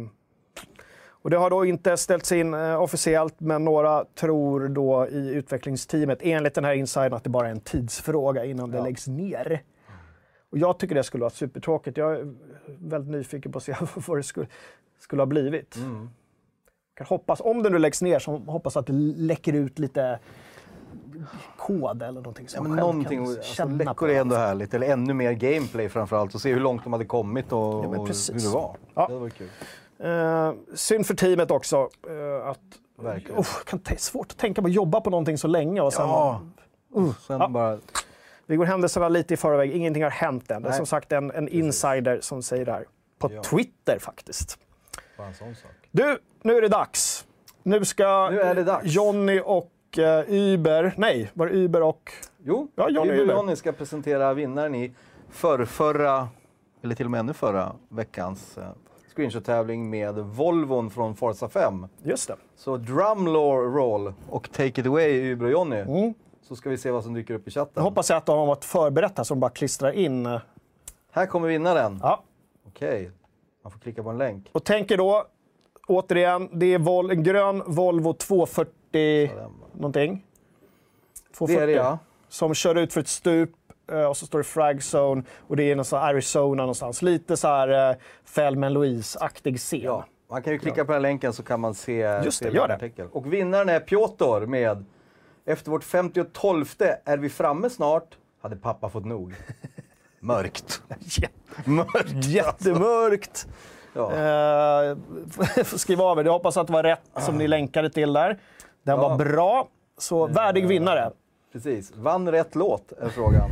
[1.23, 6.19] och det har då inte ställts in eh, officiellt, men några tror då i utvecklingsteamet,
[6.23, 9.63] enligt den här insidern, att det bara är en tidsfråga innan det läggs ner.
[10.51, 11.97] Och jag tycker det skulle vara supertråkigt.
[11.97, 12.35] Jag är
[12.79, 13.77] väldigt nyfiken på att se
[14.07, 14.47] vad det skulle,
[14.99, 15.75] skulle ha blivit.
[16.95, 20.19] Kan hoppas, om det nu läggs ner, så hoppas att det läcker ut lite
[21.57, 22.47] kod eller någonting.
[22.55, 24.07] Ja, man men någonting, kan alltså, känna läckor på.
[24.07, 24.75] är ändå härligt.
[24.75, 26.35] Eller ännu mer gameplay framförallt.
[26.35, 28.77] Och se hur långt de hade kommit och, Ja, och hur det var.
[28.95, 29.07] Ja.
[29.09, 29.49] Det var kul.
[29.99, 31.77] Eh, synd för teamet också.
[32.09, 32.61] eh, att,
[32.97, 33.39] Verkligen.
[33.41, 36.09] Uff, kan svårt att tänka på att jobba på någonting så länge och sen...
[36.09, 36.41] Ja.
[37.27, 37.49] Sen Ja.
[37.49, 37.79] bara...
[38.49, 39.71] Vi går händelserna lite i förväg.
[39.71, 40.63] Ingenting har hänt än.
[40.63, 42.85] Det är som sagt en, en insider som säger det här.
[43.19, 43.43] På Ja.
[43.43, 44.59] Twitter faktiskt.
[45.17, 45.71] Bara en sån sak.
[45.91, 47.27] Du, nu är det dags.
[47.63, 48.81] Nu ska Nu.
[48.85, 52.13] Johnny och uh, Uber, nej, var det Uber och...
[52.45, 53.35] Jo, Ja, Johnny Uber Uber.
[53.35, 54.93] Johnny ska presentera vinnaren i
[55.31, 56.29] förrförra,
[56.83, 58.65] eller till och med ännu förra veckans eh,
[59.15, 61.87] screenshot-tävling med Volvon från Forza 5.
[62.03, 62.37] Just det.
[62.57, 65.77] Så drum roll och take it away Uber och Johnny.
[65.77, 66.15] Mm.
[66.49, 67.83] Så ska vi se vad som dyker upp i Jag chatten.
[67.83, 70.27] hoppas att de har varit förberedda så de bara klistrar in.
[70.27, 70.41] eh,
[71.13, 71.99] Här kommer vinnaren.
[72.03, 72.23] Ja.
[72.69, 73.11] Okej,
[73.63, 74.49] man får klicka på en länk.
[74.53, 75.25] Och tänker då,
[75.89, 79.31] återigen, det är Vol- en grön Volvo 240
[79.73, 80.25] någonting.
[81.39, 81.57] 240.
[81.57, 81.99] Det är det ja.
[82.29, 83.51] Som kör ut för ett stup
[83.93, 87.03] eh, och så står det frag zone och det är någonstans Arizona någonstans.
[87.03, 87.97] Lite så här uh,
[88.35, 89.81] Thelma Louise-aktig scen.
[89.83, 90.05] ja.
[90.31, 92.75] Man kan ju klicka på den länken så kan man se, Just det, gör det.
[92.75, 93.09] artikeln.
[93.13, 94.85] Och vinnaren är Piotr med
[95.49, 96.55] Efter vårt 52
[97.05, 99.35] är vi framme snart, hade pappa fått nog.
[100.21, 100.83] Mörkt.
[101.65, 102.25] Mörkt.
[102.25, 103.47] Jättemörkt.
[103.95, 104.13] Ja.
[104.13, 104.97] Eh,
[105.65, 106.25] får skriva av er.
[106.25, 108.29] Jag hoppas att det var rätt som ni länkade till där.
[108.83, 109.09] Den Ja.
[109.09, 109.69] var bra.
[109.99, 111.11] Så värdig vinnare.
[111.53, 111.93] Precis.
[111.97, 113.51] Vann rätt låt är frågan.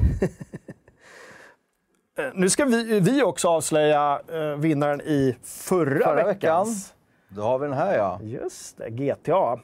[2.19, 6.27] Eh, Nu ska vi, vi också avslöja eh, vinnaren i förra, Förra veckan.
[6.27, 6.95] veckans.
[7.29, 8.21] Då har vi den här ja.
[8.23, 9.59] Just det, GTA.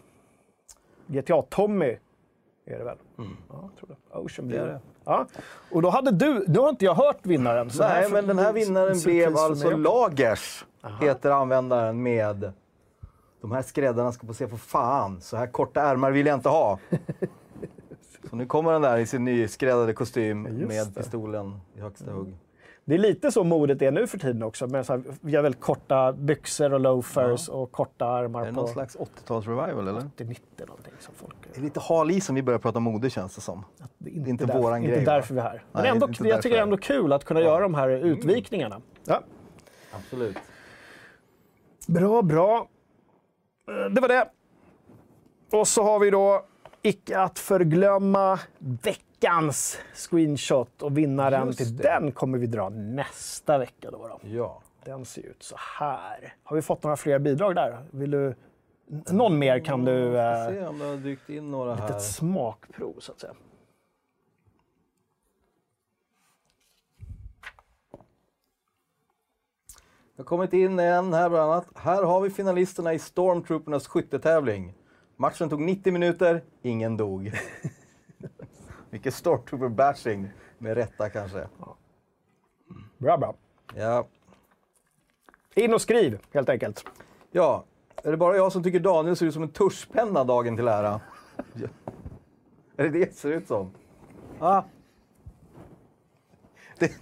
[1.06, 1.96] GTA-Tommy
[2.64, 2.96] är det väl?
[3.16, 4.18] Ja, jag tror det.
[4.18, 4.66] Ocean Det Blue.
[4.66, 4.80] det.
[5.04, 5.26] Ja.
[5.70, 7.70] Och då hade du, nu har inte jag hört vinnaren.
[7.70, 9.76] så Nej, men den här vinnaren blev för alltså.
[9.76, 10.64] Lagers,
[11.00, 12.52] heter användaren med
[13.40, 16.48] de här skräddarna ska få se på fan, så här korta ärmar vill jag inte
[16.48, 16.78] ha.
[18.30, 20.94] Så nu kommer den där i sin nyskräddade kostym Just med det.
[21.00, 22.34] pistolen i högsta hugg.
[22.84, 24.66] Det är lite så modet är nu för tiden också.
[24.66, 28.52] Med så här, vi har väldigt korta byxor och loafers och korta armar Är det
[28.52, 30.00] på någon slags 80-tals revival eller?
[30.00, 31.34] 80-90 någonting som folk...
[31.52, 33.64] Det är lite hal is om vi börjar prata mode känns det som.
[33.98, 35.12] Det är inte därför, våran inte grej, va?
[35.12, 35.64] därför vi är här.
[35.72, 36.42] Men Nej, ändå, inte jag därför.
[36.42, 38.80] tycker det är ändå kul att kunna göra de här utvikningarna.
[39.04, 39.20] Ja.
[39.92, 40.36] Absolut.
[41.88, 42.68] Bra, bra.
[43.68, 44.28] Eh, Det var det.
[45.52, 46.44] Och så har vi då,
[46.82, 49.06] icke att förglömma, veckans
[49.94, 50.82] screenshot.
[50.82, 51.82] Och vinnaren Just till det.
[51.82, 53.90] den kommer vi dra nästa vecka.
[53.90, 54.20] Då, då.
[54.22, 54.62] Ja.
[54.84, 56.34] Den ser ut så här.
[56.42, 57.78] Har vi fått några fler bidrag där?
[57.90, 58.34] Vill du...
[59.10, 60.10] Någon mer kan du...
[60.12, 61.90] Ska Eh, se om det har dykt in några här.
[61.90, 63.34] ett smakprov, så att säga.
[70.16, 71.66] Det har kommit in en här bland annat.
[71.74, 74.74] Här har vi finalisterna i Stormtroopernas skyttetävling.
[75.16, 77.32] Matchen tog 90 minuter, ingen dog.
[78.92, 80.28] Mycket Stormtrooper-bashing,
[80.58, 81.46] med rätta kanske.
[82.98, 83.34] Bra, bra.
[83.74, 84.06] Ja.
[85.54, 86.84] In och skriv, helt enkelt.
[87.30, 87.64] ja,
[88.02, 91.00] är det bara jag som tycker Daniel ser ut som en tuschpenna dagen till ära?
[91.54, 91.68] Ja.
[92.76, 93.70] Är det det det ser ut som?
[94.38, 94.62] Ah.
[96.78, 96.92] Det...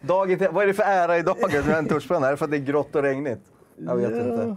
[0.00, 0.48] Dagen till...
[0.48, 2.26] Vad är det för ära i dagen med en tuschpenna?
[2.26, 3.52] Är det för att det är grått och regnigt?
[3.76, 4.56] Jag vet inte.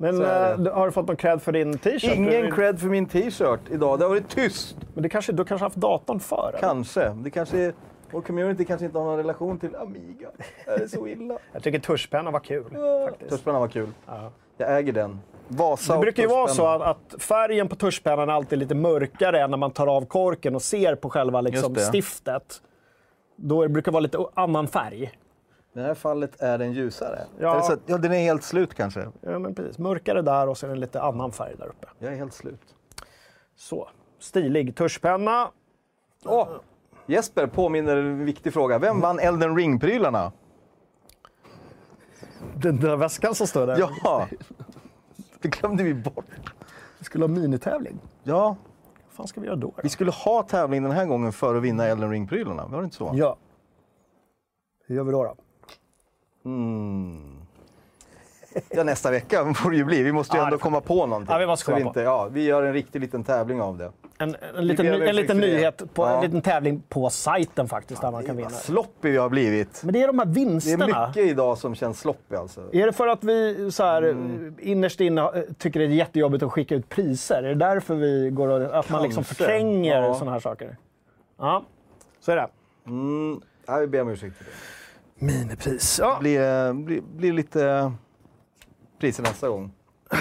[0.00, 0.18] Men
[0.64, 2.14] du- har du fått någon cred för din t-shirt?
[2.16, 3.98] Ingen cred för min t-shirt idag.
[3.98, 4.76] Det har varit tyst.
[4.94, 6.48] Men det kanske, du kanske haft datorn för?
[6.48, 6.58] eller?
[6.58, 7.08] Kanske.
[7.08, 7.74] Det kanske är...
[8.12, 10.28] Vår community kanske inte har någon relation till Amiga.
[10.66, 11.38] Är det så illa?
[11.52, 12.64] Jag tycker tuschpenna var kul.
[13.08, 13.30] faktiskt.
[13.30, 13.88] Tuschpennan var kul.
[14.06, 14.30] Ja.
[14.56, 15.20] Jag äger den.
[15.48, 18.74] Vasa Det och brukar ju vara så att, att färgen på tuschpennan är alltid lite
[18.74, 22.62] mörkare än när man tar av korken och ser på själva liksom, stiftet.
[23.36, 25.12] Då brukar det vara lite annan färg.
[25.72, 27.26] I det här fallet är den ljusare.
[27.38, 27.52] Ja.
[27.52, 29.08] Eller så att- ja, den är helt slut kanske.
[29.20, 29.78] Ja, men precis.
[29.78, 31.86] Mörkare där och så är det en lite annan färg där uppe.
[31.98, 32.74] Jag är helt slut.
[33.56, 33.88] Så.
[34.18, 35.50] Stilig tuschpenna.
[36.24, 36.48] Åh!
[37.06, 38.78] Jesper påminner en viktig fråga.
[38.78, 40.32] Vem vann Elden Ring-prylarna?
[42.56, 43.76] Den där väskan som står där.
[44.04, 44.28] Ja!
[45.40, 46.24] Det glömde vi bort.
[46.98, 47.98] Vi skulle ha minitävling.
[48.22, 48.56] Ja,
[49.06, 49.66] Vad fan ska vi göra då?
[49.76, 49.80] då?
[49.82, 52.66] vi skulle ha tävling den här gången för att vinna Elden Ring-prylarna.
[52.66, 53.10] Var det inte så?
[53.14, 53.36] Ja.
[54.86, 55.24] Hur gör vi då?
[55.24, 55.34] då?
[56.44, 57.36] Mm.
[58.70, 60.02] Ja, nästa vecka får det ju bli.
[60.02, 61.32] Vi måste ju Ja, ändå komma på någonting.
[61.32, 61.86] Ja, vi måste komma på.
[61.86, 63.92] inte, ja, vi gör en riktig liten tävling av det.
[64.18, 66.16] En, en, liten, ny- en liten nyhet, på, Ja.
[66.16, 68.50] en liten tävling på sajten faktiskt, där man kan vinna.
[68.50, 69.80] Sloppy vi har blivit.
[69.84, 71.06] Men det är de här Det är vinsterna.
[71.08, 72.60] mycket idag som känns sloppy alltså.
[72.72, 74.54] Är det för att vi så här, Mm.
[74.58, 77.42] innerst inne eh, tycker det är jättejobbigt att skicka ut priser?
[77.42, 80.14] Är det därför vi går och, att man liksom förtränger Ja.
[80.14, 80.76] sådana här saker?
[81.38, 81.62] Ja,
[82.20, 82.48] så är det.
[82.86, 83.40] Mm.
[83.66, 84.50] Ja, vi ber om ursäkt för det.
[85.20, 85.98] Minipris.
[85.98, 86.16] Ja.
[86.20, 87.92] Blir, eh, blir, blir lite
[89.00, 89.72] priser nästa gång.
[90.12, 90.18] Eh,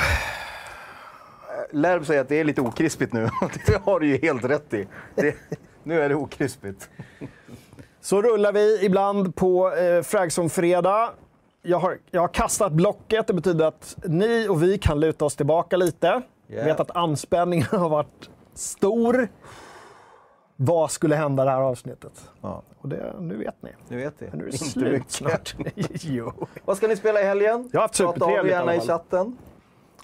[1.71, 3.29] Lärb säger att det är lite okrispigt nu.
[3.65, 4.87] Det har du ju helt rätt i.
[5.15, 5.35] Det,
[5.83, 6.89] nu är det okrispigt.
[8.01, 11.09] Så rullar vi ibland på eh, Fragson-fredag.
[11.61, 13.27] Jag har, jag har kastat blocket.
[13.27, 16.07] Det betyder att ni och vi kan luta oss tillbaka lite.
[16.07, 16.23] Yeah.
[16.47, 19.27] Jag vet att anspänningen har varit stor.
[20.61, 22.29] Vad skulle hända det här avsnittet?
[22.41, 23.69] Ja, Och det, nu vet ni.
[23.87, 24.25] nu vet vi.
[24.25, 25.11] Nu är det Inte slut mycket.
[25.11, 25.55] snart.
[26.01, 26.33] jo.
[26.65, 27.69] Vad ska ni spela i helgen?
[27.73, 29.37] Jag har haft Prata supertrevligt i gärna i chatten.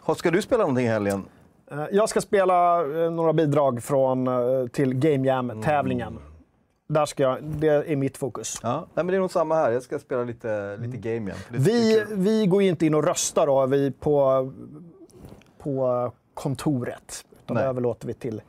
[0.02, 1.26] Ha, Ska du spela någonting i helgen?
[1.72, 6.18] Eh, Jag ska spela eh, några bidrag från, eh, till Game Jam-tävlingen.
[6.88, 8.60] Där ska jag, det är mitt fokus.
[8.64, 8.76] Ja.
[8.80, 9.72] Nej, men det är nog samma här.
[9.72, 13.48] Jag ska spela lite, lite game tycker Vi, vi går ju inte in och röstar
[13.48, 14.52] då, vi på,
[15.58, 17.26] på kontoret.
[17.44, 18.42] Utan det överlåter vi till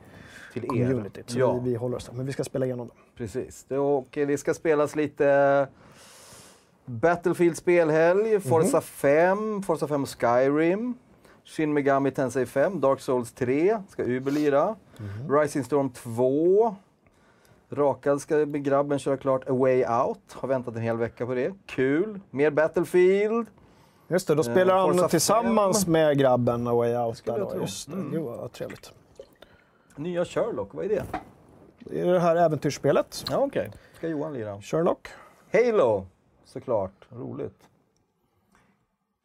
[0.61, 0.87] till er.
[0.89, 1.29] communityt.
[1.29, 2.13] Så Ja, vi, vi håller oss där.
[2.13, 2.93] Men vi ska spela igenom det.
[3.17, 3.65] precis.
[3.67, 5.67] Det, och det ska spelas lite
[6.85, 10.93] Battlefield spelhelg, Forza 5, Forza 5 Skyrim,
[11.45, 14.75] Shin Megami Tensei 5, Dark Souls 3 ska Uber lira,
[15.29, 16.75] Rising Storm 2,
[17.69, 21.33] Rakad ska med grabben köra klart A Way Out, har väntat en hel vecka på
[21.35, 21.53] det.
[21.65, 22.19] Kul!
[22.31, 23.47] Mer Battlefield.
[24.07, 25.91] Just det, då Eh, spelar han Forza tillsammans 5.
[25.91, 27.25] med grabben A Way Out.
[27.25, 27.53] Där då.
[27.61, 27.93] Just det.
[27.93, 28.11] Mm.
[28.11, 28.93] Gud vad trevligt.
[29.97, 31.05] Nya Sherlock, vad är det?
[31.79, 33.25] Det är det här äventyrsspelet.
[33.29, 33.71] Ja, okej.
[33.93, 34.61] Ska Johan lira.
[34.61, 35.07] Sherlock.
[35.53, 36.05] Halo,
[36.45, 37.07] såklart.
[37.09, 37.63] Roligt.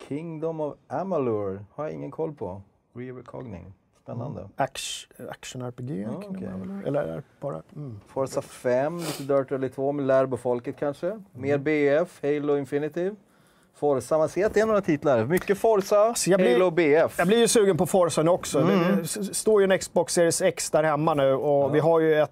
[0.08, 2.62] Kingdom of Amalur har jag ingen koll på.
[2.92, 3.72] Re-recogning.
[4.02, 4.48] Spännande.
[4.56, 5.90] Action, action RPG.
[5.90, 7.22] Ja, vara, eller?
[7.40, 7.62] Bara...
[7.76, 8.00] Mm.
[8.06, 11.22] Forza 5, lite Dirt Rally 2 med Lärb och folket kanske.
[11.32, 13.16] Mer BF, Halo Infinitive.
[13.74, 15.24] Forza, man ser att det är några titlar.
[15.24, 17.18] Mycket Forza, Alltså, jag blir- Halo BF.
[17.18, 18.60] Jag blir ju sugen på Forza nu också.
[18.60, 18.96] Mm.
[18.96, 22.30] Det står ju en Xbox Series X där hemma nu och vi har ju ett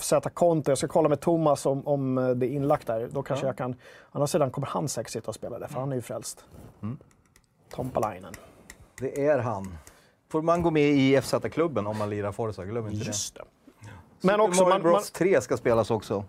[0.00, 0.70] FZ-konto.
[0.70, 3.08] Jag ska kolla med Thomas om, om eh, det är inlagt där.
[3.12, 3.48] Då kanske Ja.
[3.48, 3.70] jag kan...
[3.72, 3.76] Å
[4.12, 6.44] andra sidan kommer han säkert sitta och spela det, för han är ju frälst.
[6.82, 6.98] Mm.
[7.70, 8.32] Tompalainen.
[9.00, 9.78] Det är han.
[10.32, 13.40] Får man gå med i FZ-klubben om man lirar Forza, glöm inte Just det.
[13.40, 13.86] det.
[14.20, 16.24] Men Super också, Mario man, Bros man, 3 ska spelas också.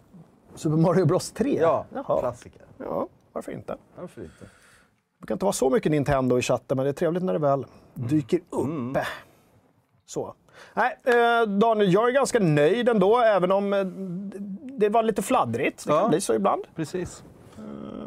[0.55, 1.57] Super Mario Bros 3?
[1.61, 2.20] Ja, Jaha.
[2.20, 2.61] klassiker.
[2.78, 3.77] Ja, varför inte?
[3.99, 4.45] Varför inte?
[5.21, 7.39] Det kan inte vara så mycket Nintendo i chatten, men det är trevligt när det
[7.39, 8.65] väl dyker upp.
[8.65, 8.95] Mm.
[10.05, 10.34] Så.
[10.73, 13.86] Nej, eh, Daniel, jag är ganska nöjd ändå, även om eh,
[14.79, 15.86] det var lite fladdrigt.
[15.86, 15.99] Det Ja.
[15.99, 16.63] kan bli så ibland.
[16.75, 17.23] Precis.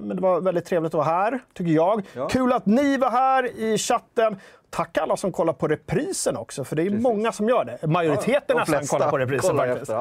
[0.00, 2.02] men det var väldigt trevligt att vara här, tycker jag.
[2.14, 2.28] Ja.
[2.28, 4.36] Kul att ni var här i chatten.
[4.70, 7.86] Tack alla som kollar på reprisen också, för det är många som gör det.
[7.86, 9.92] Majoriteten De nästan kollar på reprisen kollar faktiskt.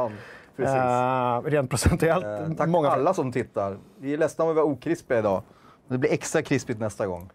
[0.55, 0.75] Precis.
[0.75, 2.25] Uh, rent procentuellt.
[2.25, 3.77] Eh, tack många alla som tittar.
[3.97, 5.41] Vi är ledsna om vi var okrispiga idag.
[5.87, 7.29] Det blir extra krispigt nästa gång.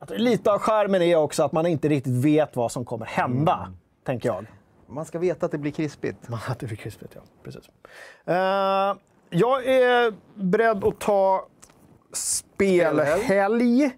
[0.00, 3.72] Att Lite av skärmen är också att man inte riktigt vet vad som kommer hända,
[4.04, 4.46] tänker jag.
[4.86, 6.18] Man ska veta att det blir krispigt.
[6.48, 7.20] Att det blir krispigt, ja.
[7.42, 7.70] Precis.
[8.24, 8.34] Eh,
[9.30, 11.46] jag är beredd att ta
[12.12, 13.90] spelhelg.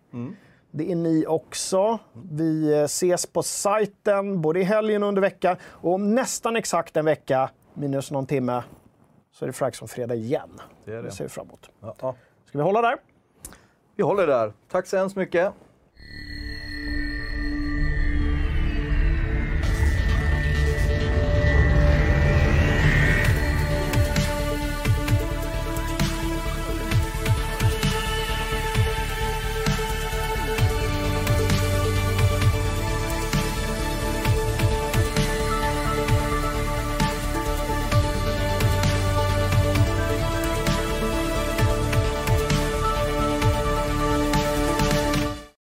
[0.70, 1.98] Det är ni också.
[2.12, 5.56] Vi eh, ses på sajten både i helgen och under veckan.
[5.64, 8.64] Och om nästan exakt en vecka, minus någon timme,
[9.32, 10.60] så är det Frags som fredag igen.
[10.84, 11.02] Det är det.
[11.02, 11.70] Det ser vi fram emot.
[11.80, 12.14] Ja.
[12.44, 12.96] Ska vi hålla där?
[13.96, 14.52] Vi håller där.
[14.68, 15.52] Tack så hemskt mycket.